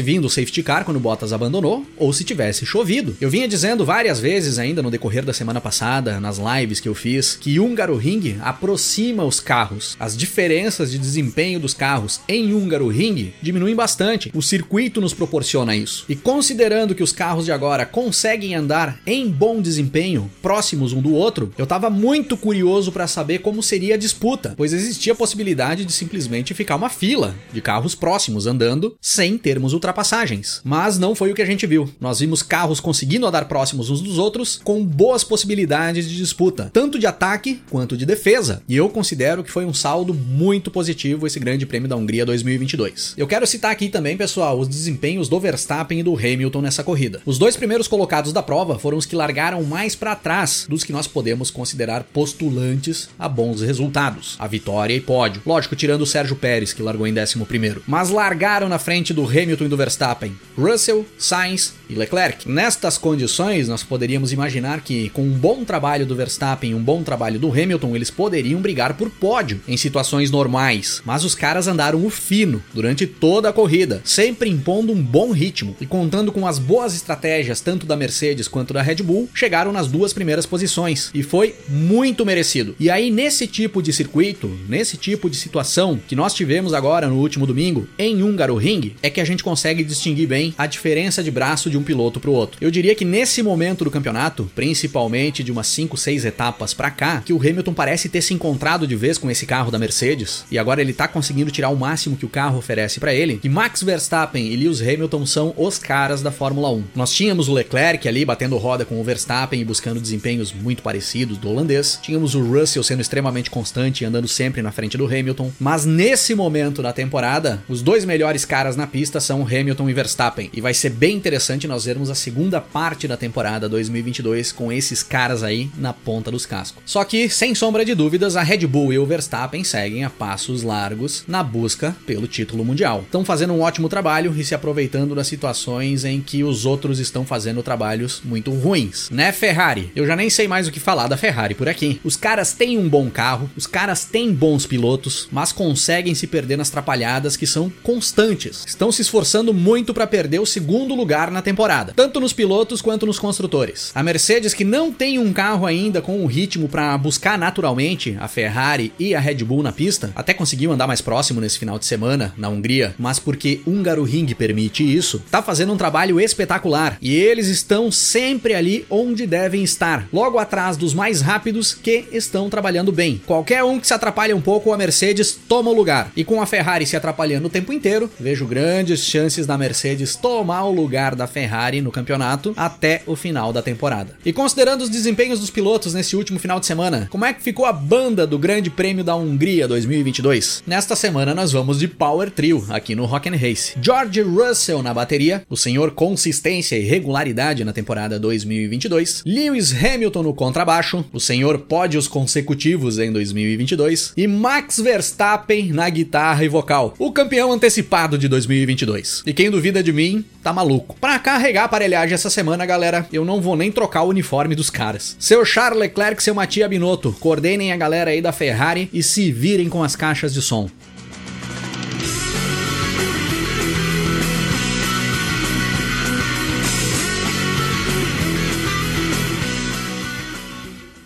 vindo 0.00 0.26
o 0.26 0.30
safety 0.30 0.62
car 0.62 0.84
quando 0.84 0.98
Bottas 1.02 1.32
abandonou, 1.32 1.84
ou 1.98 2.12
se 2.12 2.24
tivesse 2.24 2.64
chovido. 2.64 3.16
Eu 3.20 3.28
vinha 3.28 3.48
dizendo 3.48 3.84
várias 3.84 4.20
vezes 4.20 4.58
ainda 4.58 4.80
no 4.82 4.90
decorrer 4.90 5.24
da 5.24 5.32
semana 5.32 5.60
passada, 5.60 6.20
nas 6.20 6.38
lives 6.38 6.80
que 6.80 6.88
eu 6.88 6.94
fiz, 6.94 7.36
que 7.36 7.58
Húngaro 7.60 7.96
Ring 7.96 8.38
aproxima 8.40 9.24
os 9.24 9.40
carros. 9.40 9.96
As 9.98 10.16
diferenças 10.16 10.90
de 10.90 10.98
desempenho 10.98 11.58
dos 11.58 11.74
carros 11.74 12.20
em 12.28 12.54
Húngaro 12.54 12.88
Ring 12.88 13.32
diminuem 13.42 13.74
bastante. 13.74 14.30
O 14.34 14.40
circuito 14.40 15.00
nos 15.00 15.12
proporciona 15.12 15.76
isso. 15.76 16.04
E 16.08 16.16
considerando 16.16 16.94
que 16.94 17.02
os 17.02 17.12
carros 17.12 17.44
de 17.44 17.52
agora 17.52 17.84
conseguem 17.84 18.54
andar 18.54 19.00
em 19.06 19.28
bom 19.28 19.60
desempenho, 19.60 20.30
próximos 20.40 20.92
um 20.92 21.02
do 21.02 21.12
outro, 21.12 21.52
eu 21.58 21.66
tava 21.66 21.90
muito 21.90 22.36
curioso 22.36 22.92
para 22.92 23.06
saber 23.06 23.40
como 23.40 23.62
seria 23.62 23.94
a 23.94 23.98
disputa, 23.98 24.54
pois 24.56 24.72
existia 24.72 25.12
a 25.12 25.16
possibilidade 25.16 25.84
de 25.84 25.92
simplesmente 25.92 26.54
ficar 26.54 26.76
uma 26.76 26.88
fila 26.88 27.34
de 27.52 27.60
carros 27.60 27.94
próximos 27.94 28.46
andando 28.46 28.96
sem 29.00 29.36
termos 29.36 29.72
ultrapassagens. 29.72 30.60
Mas 30.64 30.91
não 30.98 31.14
foi 31.14 31.30
o 31.30 31.34
que 31.34 31.42
a 31.42 31.46
gente 31.46 31.66
viu. 31.66 31.88
Nós 32.00 32.20
vimos 32.20 32.42
carros 32.42 32.80
conseguindo 32.80 33.26
andar 33.26 33.46
próximos 33.46 33.90
uns 33.90 34.00
dos 34.00 34.18
outros 34.18 34.60
com 34.62 34.84
boas 34.84 35.24
possibilidades 35.24 36.08
de 36.08 36.16
disputa, 36.16 36.70
tanto 36.72 36.98
de 36.98 37.06
ataque 37.06 37.60
quanto 37.70 37.96
de 37.96 38.06
defesa. 38.06 38.62
E 38.68 38.76
eu 38.76 38.88
considero 38.88 39.44
que 39.44 39.50
foi 39.50 39.64
um 39.64 39.74
saldo 39.74 40.14
muito 40.14 40.70
positivo 40.70 41.26
esse 41.26 41.38
Grande 41.40 41.66
Prêmio 41.66 41.88
da 41.88 41.96
Hungria 41.96 42.26
2022. 42.26 43.14
Eu 43.16 43.26
quero 43.26 43.46
citar 43.46 43.70
aqui 43.70 43.88
também, 43.88 44.16
pessoal, 44.16 44.58
os 44.58 44.68
desempenhos 44.68 45.28
do 45.28 45.40
Verstappen 45.40 46.00
e 46.00 46.02
do 46.02 46.16
Hamilton 46.16 46.60
nessa 46.60 46.84
corrida. 46.84 47.20
Os 47.24 47.38
dois 47.38 47.56
primeiros 47.56 47.88
colocados 47.88 48.32
da 48.32 48.42
prova 48.42 48.78
foram 48.78 48.98
os 48.98 49.06
que 49.06 49.16
largaram 49.16 49.62
mais 49.62 49.94
para 49.94 50.14
trás 50.14 50.66
dos 50.68 50.84
que 50.84 50.92
nós 50.92 51.06
podemos 51.06 51.50
considerar 51.50 52.04
postulantes 52.04 53.08
a 53.18 53.28
bons 53.28 53.60
resultados, 53.60 54.36
a 54.38 54.46
vitória 54.46 54.94
e 54.94 55.00
pódio. 55.00 55.42
Lógico, 55.44 55.76
tirando 55.76 56.02
o 56.02 56.06
Sérgio 56.06 56.36
Pérez, 56.36 56.72
que 56.72 56.82
largou 56.82 57.06
em 57.06 57.18
11 57.18 57.38
primeiro, 57.44 57.82
mas 57.86 58.10
largaram 58.10 58.68
na 58.68 58.78
frente 58.78 59.12
do 59.12 59.24
Hamilton 59.24 59.64
e 59.64 59.68
do 59.68 59.76
Verstappen, 59.76 60.36
Russell, 60.56 60.81
Sainz 61.18 61.74
e 61.88 61.94
Leclerc. 61.94 62.48
Nestas 62.48 62.98
condições, 62.98 63.68
nós 63.68 63.82
poderíamos 63.82 64.32
imaginar 64.32 64.80
que 64.80 65.10
com 65.10 65.22
um 65.22 65.32
bom 65.32 65.64
trabalho 65.64 66.06
do 66.06 66.16
Verstappen 66.16 66.70
e 66.70 66.74
um 66.74 66.82
bom 66.82 67.02
trabalho 67.02 67.38
do 67.38 67.50
Hamilton, 67.50 67.94
eles 67.94 68.10
poderiam 68.10 68.60
brigar 68.60 68.94
por 68.94 69.10
pódio 69.10 69.60
em 69.68 69.76
situações 69.76 70.30
normais. 70.30 71.02
Mas 71.04 71.24
os 71.24 71.34
caras 71.34 71.68
andaram 71.68 72.04
o 72.04 72.10
fino 72.10 72.62
durante 72.72 73.06
toda 73.06 73.48
a 73.48 73.52
corrida, 73.52 74.00
sempre 74.04 74.48
impondo 74.48 74.92
um 74.92 75.02
bom 75.02 75.32
ritmo 75.32 75.76
e 75.80 75.86
contando 75.86 76.32
com 76.32 76.46
as 76.46 76.58
boas 76.58 76.94
estratégias 76.94 77.60
tanto 77.60 77.86
da 77.86 77.96
Mercedes 77.96 78.48
quanto 78.48 78.74
da 78.74 78.82
Red 78.82 78.96
Bull, 78.96 79.28
chegaram 79.34 79.72
nas 79.72 79.88
duas 79.88 80.12
primeiras 80.12 80.46
posições 80.46 81.10
e 81.14 81.22
foi 81.22 81.54
muito 81.68 82.24
merecido. 82.24 82.74
E 82.78 82.90
aí 82.90 83.10
nesse 83.10 83.46
tipo 83.46 83.82
de 83.82 83.92
circuito, 83.92 84.48
nesse 84.68 84.96
tipo 84.96 85.28
de 85.28 85.36
situação 85.36 86.00
que 86.06 86.16
nós 86.16 86.34
tivemos 86.34 86.72
agora 86.72 87.08
no 87.08 87.18
último 87.18 87.46
domingo 87.46 87.86
em 87.98 88.22
Húngaro 88.22 88.56
Ring, 88.56 88.94
é 89.02 89.10
que 89.10 89.20
a 89.20 89.24
gente 89.24 89.44
consegue 89.44 89.84
distinguir 89.84 90.26
bem 90.26 90.54
a 90.56 90.66
diferença 90.72 91.22
de 91.22 91.30
braço 91.30 91.70
de 91.70 91.78
um 91.78 91.82
piloto 91.82 92.18
para 92.18 92.30
o 92.30 92.34
outro. 92.34 92.58
Eu 92.60 92.70
diria 92.70 92.94
que 92.94 93.04
nesse 93.04 93.42
momento 93.42 93.84
do 93.84 93.90
campeonato, 93.90 94.50
principalmente 94.54 95.44
de 95.44 95.52
umas 95.52 95.66
5, 95.68 95.96
6 95.96 96.24
etapas 96.24 96.74
para 96.74 96.90
cá, 96.90 97.22
que 97.24 97.32
o 97.32 97.38
Hamilton 97.38 97.74
parece 97.74 98.08
ter 98.08 98.22
se 98.22 98.34
encontrado 98.34 98.86
de 98.86 98.96
vez 98.96 99.18
com 99.18 99.30
esse 99.30 99.46
carro 99.46 99.70
da 99.70 99.78
Mercedes 99.78 100.44
e 100.50 100.58
agora 100.58 100.80
ele 100.80 100.92
tá 100.92 101.06
conseguindo 101.06 101.50
tirar 101.50 101.68
o 101.68 101.76
máximo 101.76 102.16
que 102.16 102.26
o 102.26 102.28
carro 102.28 102.58
oferece 102.58 102.98
para 102.98 103.14
ele. 103.14 103.40
E 103.44 103.48
Max 103.48 103.82
Verstappen 103.82 104.46
e 104.46 104.56
Lewis 104.56 104.80
Hamilton 104.80 105.26
são 105.26 105.54
os 105.56 105.78
caras 105.78 106.22
da 106.22 106.30
Fórmula 106.30 106.70
1. 106.70 106.84
Nós 106.94 107.12
tínhamos 107.12 107.48
o 107.48 107.52
Leclerc 107.52 108.08
ali 108.08 108.24
batendo 108.24 108.56
roda 108.56 108.84
com 108.84 109.00
o 109.00 109.04
Verstappen 109.04 109.60
e 109.60 109.64
buscando 109.64 110.00
desempenhos 110.00 110.52
muito 110.52 110.82
parecidos 110.82 111.36
do 111.36 111.48
holandês. 111.50 111.98
Tínhamos 112.02 112.34
o 112.34 112.42
Russell 112.42 112.82
sendo 112.82 113.02
extremamente 113.02 113.50
constante 113.50 114.02
e 114.02 114.06
andando 114.06 114.28
sempre 114.28 114.62
na 114.62 114.72
frente 114.72 114.96
do 114.96 115.06
Hamilton. 115.06 115.52
Mas 115.60 115.84
nesse 115.84 116.34
momento 116.34 116.82
da 116.82 116.92
temporada, 116.92 117.62
os 117.68 117.82
dois 117.82 118.04
melhores 118.04 118.44
caras 118.44 118.76
na 118.76 118.86
pista 118.86 119.20
são 119.20 119.42
Hamilton 119.42 119.90
e 119.90 119.92
Verstappen. 119.92 120.50
E 120.52 120.60
vai 120.62 120.72
ser 120.72 120.90
bem 120.90 121.16
interessante 121.16 121.66
nós 121.66 121.84
vermos 121.84 122.08
a 122.08 122.14
segunda 122.14 122.60
parte 122.60 123.08
da 123.08 123.16
temporada 123.16 123.68
2022 123.68 124.52
com 124.52 124.72
esses 124.72 125.02
caras 125.02 125.42
aí 125.42 125.68
na 125.76 125.92
ponta 125.92 126.30
dos 126.30 126.46
cascos. 126.46 126.82
Só 126.86 127.02
que, 127.04 127.28
sem 127.28 127.54
sombra 127.54 127.84
de 127.84 127.94
dúvidas, 127.94 128.36
a 128.36 128.42
Red 128.42 128.66
Bull 128.66 128.92
e 128.92 128.98
o 128.98 129.04
Verstappen 129.04 129.64
seguem 129.64 130.04
a 130.04 130.10
passos 130.10 130.62
largos 130.62 131.24
na 131.26 131.42
busca 131.42 131.96
pelo 132.06 132.28
título 132.28 132.64
mundial. 132.64 133.02
Estão 133.04 133.24
fazendo 133.24 133.52
um 133.52 133.60
ótimo 133.60 133.88
trabalho 133.88 134.32
e 134.38 134.44
se 134.44 134.54
aproveitando 134.54 135.14
das 135.14 135.26
situações 135.26 136.04
em 136.04 136.20
que 136.20 136.44
os 136.44 136.64
outros 136.64 137.00
estão 137.00 137.26
fazendo 137.26 137.62
trabalhos 137.62 138.22
muito 138.24 138.52
ruins. 138.52 139.10
Né, 139.10 139.32
Ferrari? 139.32 139.90
Eu 139.96 140.06
já 140.06 140.14
nem 140.14 140.30
sei 140.30 140.46
mais 140.46 140.68
o 140.68 140.70
que 140.70 140.78
falar 140.78 141.08
da 141.08 141.16
Ferrari 141.16 141.56
por 141.56 141.68
aqui. 141.68 142.00
Os 142.04 142.16
caras 142.16 142.52
têm 142.52 142.78
um 142.78 142.88
bom 142.88 143.10
carro, 143.10 143.50
os 143.56 143.66
caras 143.66 144.04
têm 144.04 144.32
bons 144.32 144.64
pilotos, 144.64 145.28
mas 145.32 145.50
conseguem 145.50 146.14
se 146.14 146.28
perder 146.28 146.56
nas 146.56 146.70
trapalhadas 146.70 147.36
que 147.36 147.48
são 147.48 147.68
constantes. 147.82 148.64
Estão 148.64 148.92
se 148.92 149.02
esforçando 149.02 149.52
muito 149.52 149.92
para 149.92 150.06
perder 150.06 150.38
o 150.38 150.46
segundo 150.52 150.94
lugar 150.94 151.30
na 151.30 151.40
temporada, 151.40 151.94
tanto 151.96 152.20
nos 152.20 152.32
pilotos 152.32 152.82
quanto 152.82 153.06
nos 153.06 153.18
construtores. 153.18 153.90
A 153.94 154.02
Mercedes, 154.02 154.52
que 154.52 154.64
não 154.64 154.92
tem 154.92 155.18
um 155.18 155.32
carro 155.32 155.64
ainda 155.64 156.02
com 156.02 156.22
um 156.22 156.26
ritmo 156.26 156.68
para 156.68 156.96
buscar 156.98 157.38
naturalmente 157.38 158.16
a 158.20 158.28
Ferrari 158.28 158.92
e 158.98 159.14
a 159.14 159.20
Red 159.20 159.36
Bull 159.36 159.62
na 159.62 159.72
pista, 159.72 160.12
até 160.14 160.34
conseguiu 160.34 160.70
andar 160.70 160.86
mais 160.86 161.00
próximo 161.00 161.40
nesse 161.40 161.58
final 161.58 161.78
de 161.78 161.86
semana 161.86 162.34
na 162.36 162.50
Hungria, 162.50 162.94
mas 162.98 163.18
porque 163.18 163.60
Húngaro 163.66 164.04
Ring 164.04 164.26
permite 164.34 164.82
isso, 164.82 165.22
tá 165.30 165.40
fazendo 165.40 165.72
um 165.72 165.76
trabalho 165.76 166.20
espetacular 166.20 166.98
e 167.00 167.14
eles 167.14 167.48
estão 167.48 167.90
sempre 167.90 168.54
ali 168.54 168.84
onde 168.90 169.26
devem 169.26 169.64
estar, 169.64 170.06
logo 170.12 170.38
atrás 170.38 170.76
dos 170.76 170.92
mais 170.92 171.22
rápidos 171.22 171.72
que 171.72 172.04
estão 172.12 172.50
trabalhando 172.50 172.92
bem. 172.92 173.22
Qualquer 173.24 173.64
um 173.64 173.80
que 173.80 173.86
se 173.86 173.94
atrapalhe 173.94 174.34
um 174.34 174.40
pouco, 174.40 174.72
a 174.72 174.76
Mercedes 174.76 175.38
toma 175.48 175.70
o 175.70 175.74
lugar. 175.74 176.12
E 176.14 176.24
com 176.24 176.42
a 176.42 176.46
Ferrari 176.46 176.84
se 176.84 176.96
atrapalhando 176.96 177.46
o 177.46 177.50
tempo 177.50 177.72
inteiro, 177.72 178.10
vejo 178.20 178.46
grandes 178.46 179.00
chances 179.00 179.46
da 179.46 179.56
Mercedes 179.56 180.14
tomar 180.14 180.41
o 180.42 180.72
lugar 180.72 181.14
da 181.14 181.26
Ferrari 181.26 181.80
no 181.80 181.92
campeonato 181.92 182.52
até 182.56 183.02
o 183.06 183.14
final 183.14 183.52
da 183.52 183.62
temporada. 183.62 184.16
E 184.24 184.32
considerando 184.32 184.82
os 184.82 184.90
desempenhos 184.90 185.40
dos 185.40 185.50
pilotos 185.50 185.94
nesse 185.94 186.16
último 186.16 186.38
final 186.38 186.58
de 186.58 186.66
semana, 186.66 187.08
como 187.10 187.24
é 187.24 187.32
que 187.32 187.42
ficou 187.42 187.66
a 187.66 187.72
banda 187.72 188.26
do 188.26 188.38
Grande 188.38 188.70
Prêmio 188.70 189.04
da 189.04 189.14
Hungria 189.14 189.68
2022? 189.68 190.62
Nesta 190.66 190.96
semana 190.96 191.34
nós 191.34 191.52
vamos 191.52 191.78
de 191.78 191.88
Power 191.88 192.30
Trio 192.30 192.64
aqui 192.70 192.94
no 192.94 193.04
Rock 193.04 193.28
and 193.28 193.36
Race. 193.36 193.74
George 193.80 194.20
Russell 194.20 194.82
na 194.82 194.92
bateria, 194.92 195.44
o 195.48 195.56
senhor 195.56 195.92
consistência 195.92 196.76
e 196.76 196.82
regularidade 196.82 197.64
na 197.64 197.72
temporada 197.72 198.18
2022, 198.18 199.22
Lewis 199.26 199.72
Hamilton 199.72 200.22
no 200.22 200.34
contrabaixo, 200.34 201.04
o 201.12 201.20
senhor 201.20 201.58
pódios 201.58 202.08
consecutivos 202.08 202.98
em 202.98 203.12
2022 203.12 204.12
e 204.16 204.26
Max 204.26 204.78
Verstappen 204.80 205.72
na 205.72 205.88
guitarra 205.88 206.44
e 206.44 206.48
vocal, 206.48 206.94
o 206.98 207.12
campeão 207.12 207.52
antecipado 207.52 208.18
de 208.18 208.28
2022. 208.28 209.22
E 209.26 209.32
quem 209.32 209.50
duvida 209.50 209.82
de 209.82 209.92
mim, 209.92 210.21
tá 210.42 210.52
maluco. 210.52 210.96
Para 211.00 211.18
carregar 211.18 211.62
a 211.62 211.64
aparelhagem 211.64 212.14
essa 212.14 212.30
semana, 212.30 212.66
galera, 212.66 213.06
eu 213.12 213.24
não 213.24 213.40
vou 213.40 213.56
nem 213.56 213.70
trocar 213.70 214.02
o 214.02 214.08
uniforme 214.08 214.54
dos 214.54 214.70
caras. 214.70 215.16
Seu 215.18 215.44
Charles 215.44 215.78
Leclerc, 215.78 216.22
seu 216.22 216.34
Matia 216.34 216.68
Binotto, 216.68 217.12
coordenem 217.20 217.72
a 217.72 217.76
galera 217.76 218.10
aí 218.10 218.20
da 218.20 218.32
Ferrari 218.32 218.88
e 218.92 219.02
se 219.02 219.30
virem 219.30 219.68
com 219.68 219.82
as 219.82 219.96
caixas 219.96 220.32
de 220.32 220.42
som. 220.42 220.68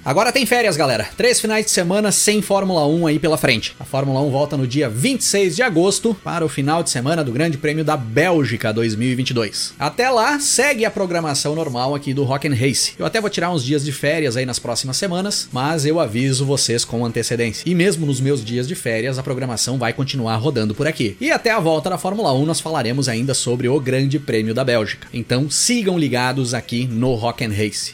Agora 0.06 0.30
tem 0.30 0.46
férias, 0.46 0.76
galera. 0.76 1.08
Três 1.16 1.40
finais 1.40 1.64
de 1.64 1.72
semana 1.72 2.12
sem 2.12 2.40
Fórmula 2.40 2.86
1 2.86 3.08
aí 3.08 3.18
pela 3.18 3.36
frente. 3.36 3.74
A 3.80 3.84
Fórmula 3.84 4.20
1 4.20 4.30
volta 4.30 4.56
no 4.56 4.64
dia 4.64 4.88
26 4.88 5.56
de 5.56 5.64
agosto 5.64 6.14
para 6.22 6.44
o 6.44 6.48
final 6.48 6.80
de 6.84 6.90
semana 6.90 7.24
do 7.24 7.32
Grande 7.32 7.58
Prêmio 7.58 7.84
da 7.84 7.96
Bélgica 7.96 8.72
2022. 8.72 9.74
Até 9.76 10.08
lá, 10.08 10.38
segue 10.38 10.84
a 10.84 10.92
programação 10.92 11.56
normal 11.56 11.92
aqui 11.92 12.14
do 12.14 12.22
Rock 12.22 12.46
and 12.46 12.54
Race. 12.54 12.92
Eu 12.96 13.04
até 13.04 13.20
vou 13.20 13.28
tirar 13.28 13.50
uns 13.50 13.64
dias 13.64 13.84
de 13.84 13.90
férias 13.90 14.36
aí 14.36 14.46
nas 14.46 14.60
próximas 14.60 14.96
semanas, 14.96 15.48
mas 15.50 15.84
eu 15.84 15.98
aviso 15.98 16.46
vocês 16.46 16.84
com 16.84 17.04
antecedência. 17.04 17.68
E 17.68 17.74
mesmo 17.74 18.06
nos 18.06 18.20
meus 18.20 18.44
dias 18.44 18.68
de 18.68 18.76
férias, 18.76 19.18
a 19.18 19.24
programação 19.24 19.76
vai 19.76 19.92
continuar 19.92 20.36
rodando 20.36 20.72
por 20.72 20.86
aqui. 20.86 21.16
E 21.20 21.32
até 21.32 21.50
a 21.50 21.58
volta 21.58 21.90
da 21.90 21.98
Fórmula 21.98 22.32
1 22.32 22.46
nós 22.46 22.60
falaremos 22.60 23.08
ainda 23.08 23.34
sobre 23.34 23.68
o 23.68 23.80
Grande 23.80 24.20
Prêmio 24.20 24.54
da 24.54 24.62
Bélgica. 24.62 25.08
Então 25.12 25.50
sigam 25.50 25.98
ligados 25.98 26.54
aqui 26.54 26.86
no 26.86 27.12
Rock 27.14 27.44
and 27.44 27.50
Race. 27.50 27.90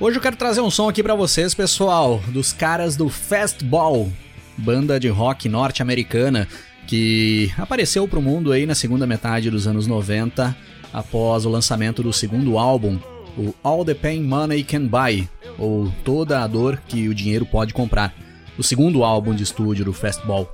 Hoje 0.00 0.16
eu 0.16 0.22
quero 0.22 0.36
trazer 0.36 0.60
um 0.60 0.70
som 0.70 0.88
aqui 0.88 1.02
para 1.02 1.16
vocês, 1.16 1.54
pessoal, 1.54 2.22
dos 2.28 2.52
caras 2.52 2.94
do 2.94 3.08
Fastball, 3.08 4.08
banda 4.56 5.00
de 5.00 5.08
rock 5.08 5.48
norte-americana 5.48 6.46
que 6.86 7.52
apareceu 7.58 8.06
pro 8.06 8.22
mundo 8.22 8.52
aí 8.52 8.64
na 8.64 8.76
segunda 8.76 9.08
metade 9.08 9.50
dos 9.50 9.66
anos 9.66 9.88
90, 9.88 10.56
após 10.92 11.44
o 11.44 11.50
lançamento 11.50 12.00
do 12.00 12.12
segundo 12.12 12.58
álbum, 12.58 12.96
o 13.36 13.52
All 13.60 13.84
the 13.84 13.92
Pain 13.92 14.22
Money 14.22 14.62
Can 14.62 14.86
Buy, 14.86 15.28
ou 15.58 15.92
Toda 16.04 16.44
a 16.44 16.46
Dor 16.46 16.80
que 16.86 17.08
o 17.08 17.14
Dinheiro 17.14 17.44
Pode 17.44 17.74
Comprar, 17.74 18.14
o 18.56 18.62
segundo 18.62 19.02
álbum 19.02 19.34
de 19.34 19.42
estúdio 19.42 19.84
do 19.84 19.92
Fastball. 19.92 20.48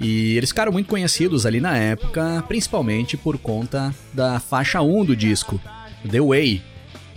E 0.00 0.36
eles 0.36 0.50
ficaram 0.50 0.70
muito 0.70 0.88
conhecidos 0.88 1.44
ali 1.46 1.60
na 1.60 1.76
época, 1.76 2.44
principalmente 2.46 3.16
por 3.16 3.38
conta 3.38 3.92
da 4.14 4.38
faixa 4.38 4.80
1 4.80 5.04
do 5.04 5.16
disco, 5.16 5.60
The 6.08 6.20
Way, 6.20 6.62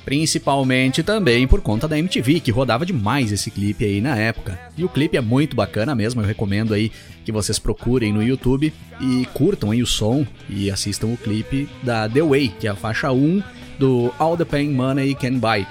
Principalmente 0.03 1.03
também 1.03 1.47
por 1.47 1.61
conta 1.61 1.87
da 1.87 1.97
MTV, 1.97 2.39
que 2.39 2.51
rodava 2.51 2.85
demais 2.85 3.31
esse 3.31 3.51
clipe 3.51 3.85
aí 3.85 4.01
na 4.01 4.15
época. 4.15 4.59
E 4.77 4.83
o 4.83 4.89
clipe 4.89 5.15
é 5.15 5.21
muito 5.21 5.55
bacana 5.55 5.93
mesmo, 5.93 6.21
eu 6.21 6.25
recomendo 6.25 6.73
aí 6.73 6.91
que 7.23 7.31
vocês 7.31 7.59
procurem 7.59 8.11
no 8.11 8.23
YouTube 8.23 8.73
e 8.99 9.27
curtam 9.33 9.71
aí 9.71 9.81
o 9.81 9.87
som 9.87 10.25
e 10.49 10.71
assistam 10.71 11.07
o 11.07 11.17
clipe 11.17 11.69
da 11.83 12.09
The 12.09 12.21
Way, 12.21 12.53
que 12.59 12.67
é 12.67 12.71
a 12.71 12.75
faixa 12.75 13.11
1 13.11 13.43
do 13.77 14.13
All 14.17 14.35
the 14.35 14.45
Pain 14.45 14.71
Money 14.71 15.13
Can 15.15 15.37
Buy. 15.37 15.67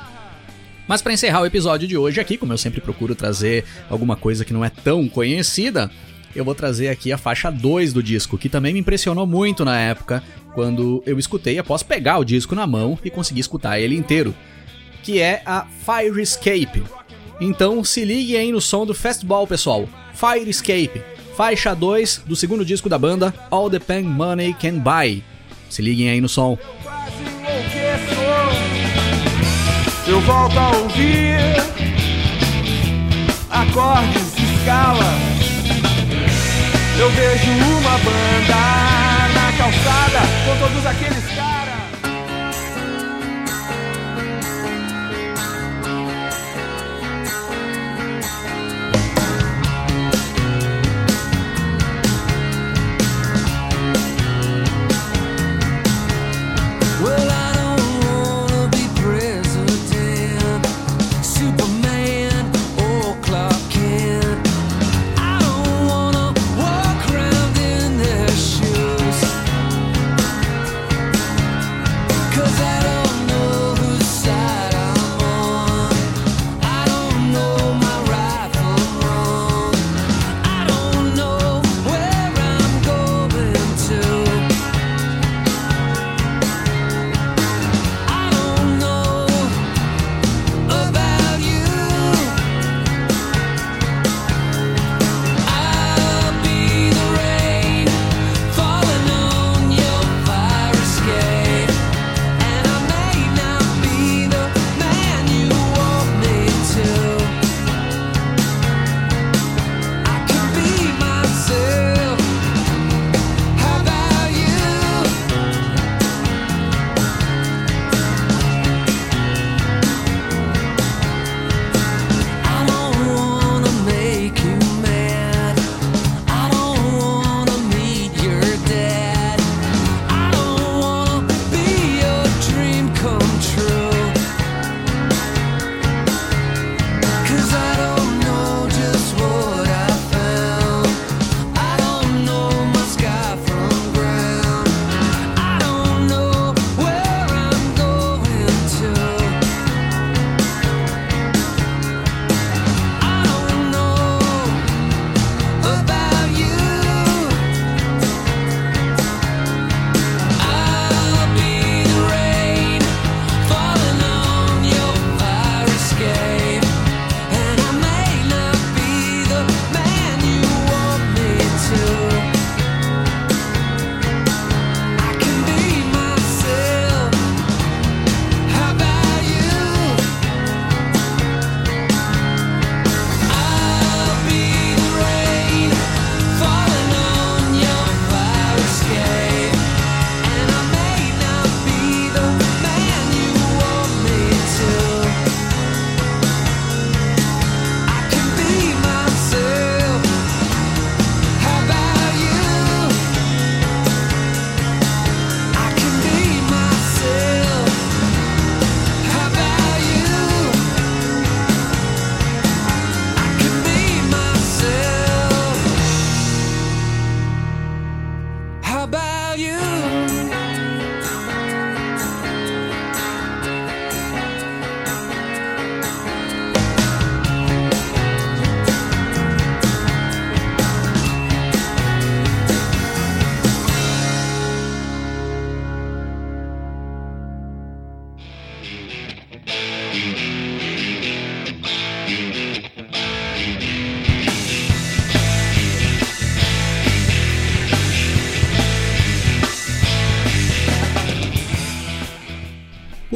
Mas 0.87 1.03
para 1.03 1.13
encerrar 1.13 1.43
o 1.43 1.47
episódio 1.47 1.87
de 1.87 1.97
hoje 1.97 2.21
aqui, 2.21 2.37
como 2.37 2.53
eu 2.53 2.59
sempre 2.59 2.81
procuro 2.81 3.15
trazer 3.15 3.65
alguma 3.89 4.17
coisa 4.17 4.45
que 4.45 4.53
não 4.53 4.65
é 4.65 4.71
tão 4.71 5.09
conhecida, 5.09 5.91
eu 6.35 6.45
vou 6.45 6.55
trazer 6.55 6.89
aqui 6.89 7.13
a 7.13 7.19
faixa 7.19 7.51
2 7.51 7.93
do 7.93 8.03
disco, 8.03 8.39
que 8.39 8.49
também 8.49 8.73
me 8.73 8.81
impressionou 8.81 9.27
muito 9.27 9.65
na 9.65 9.79
época, 9.79 10.23
quando 10.55 11.03
eu 11.07 11.19
escutei 11.19 11.59
após 11.59 11.83
pegar 11.83 12.19
o 12.19 12.25
disco 12.25 12.55
na 12.55 12.67
mão 12.67 12.99
e 13.05 13.11
conseguir 13.11 13.41
escutar 13.41 13.81
ele 13.81 13.97
inteiro, 13.97 14.35
que 15.03 15.21
é 15.21 15.43
a 15.45 15.67
Fire 15.67 16.21
Escape. 16.21 16.83
Então 17.41 17.83
se 17.83 18.05
ligue 18.05 18.37
aí 18.37 18.53
no 18.53 18.61
som 18.61 18.85
do 18.85 18.95
Fastball, 18.95 19.47
pessoal. 19.47 19.89
Fire 20.15 20.49
Escape, 20.49 21.03
faixa 21.37 21.75
2 21.75 22.25
do 22.27 22.37
segundo 22.37 22.65
disco 22.65 22.89
da 22.89 22.99
banda, 22.99 23.35
All 23.51 23.71
the 23.71 23.79
Pen 23.79 24.03
Money 24.03 24.55
Can 24.55 24.79
Buy. 24.79 25.25
Se 25.69 25.81
liguem 25.81 26.11
aí 26.11 26.21
no 26.21 26.29
som. 26.29 26.59
Eu 30.07 30.21
volto 30.23 30.59
a 30.59 30.71
ouvir 30.77 31.39
acordes 33.51 34.35
de 34.35 34.45
escala. 34.55 35.05
Eu 36.99 37.11
vejo 37.11 37.51
uma 37.53 37.99
banda 37.99 39.10
calçada 39.61 40.21
com 40.47 40.57
todos 40.57 40.87
aqueles 40.87 41.27
caras. 41.35 41.50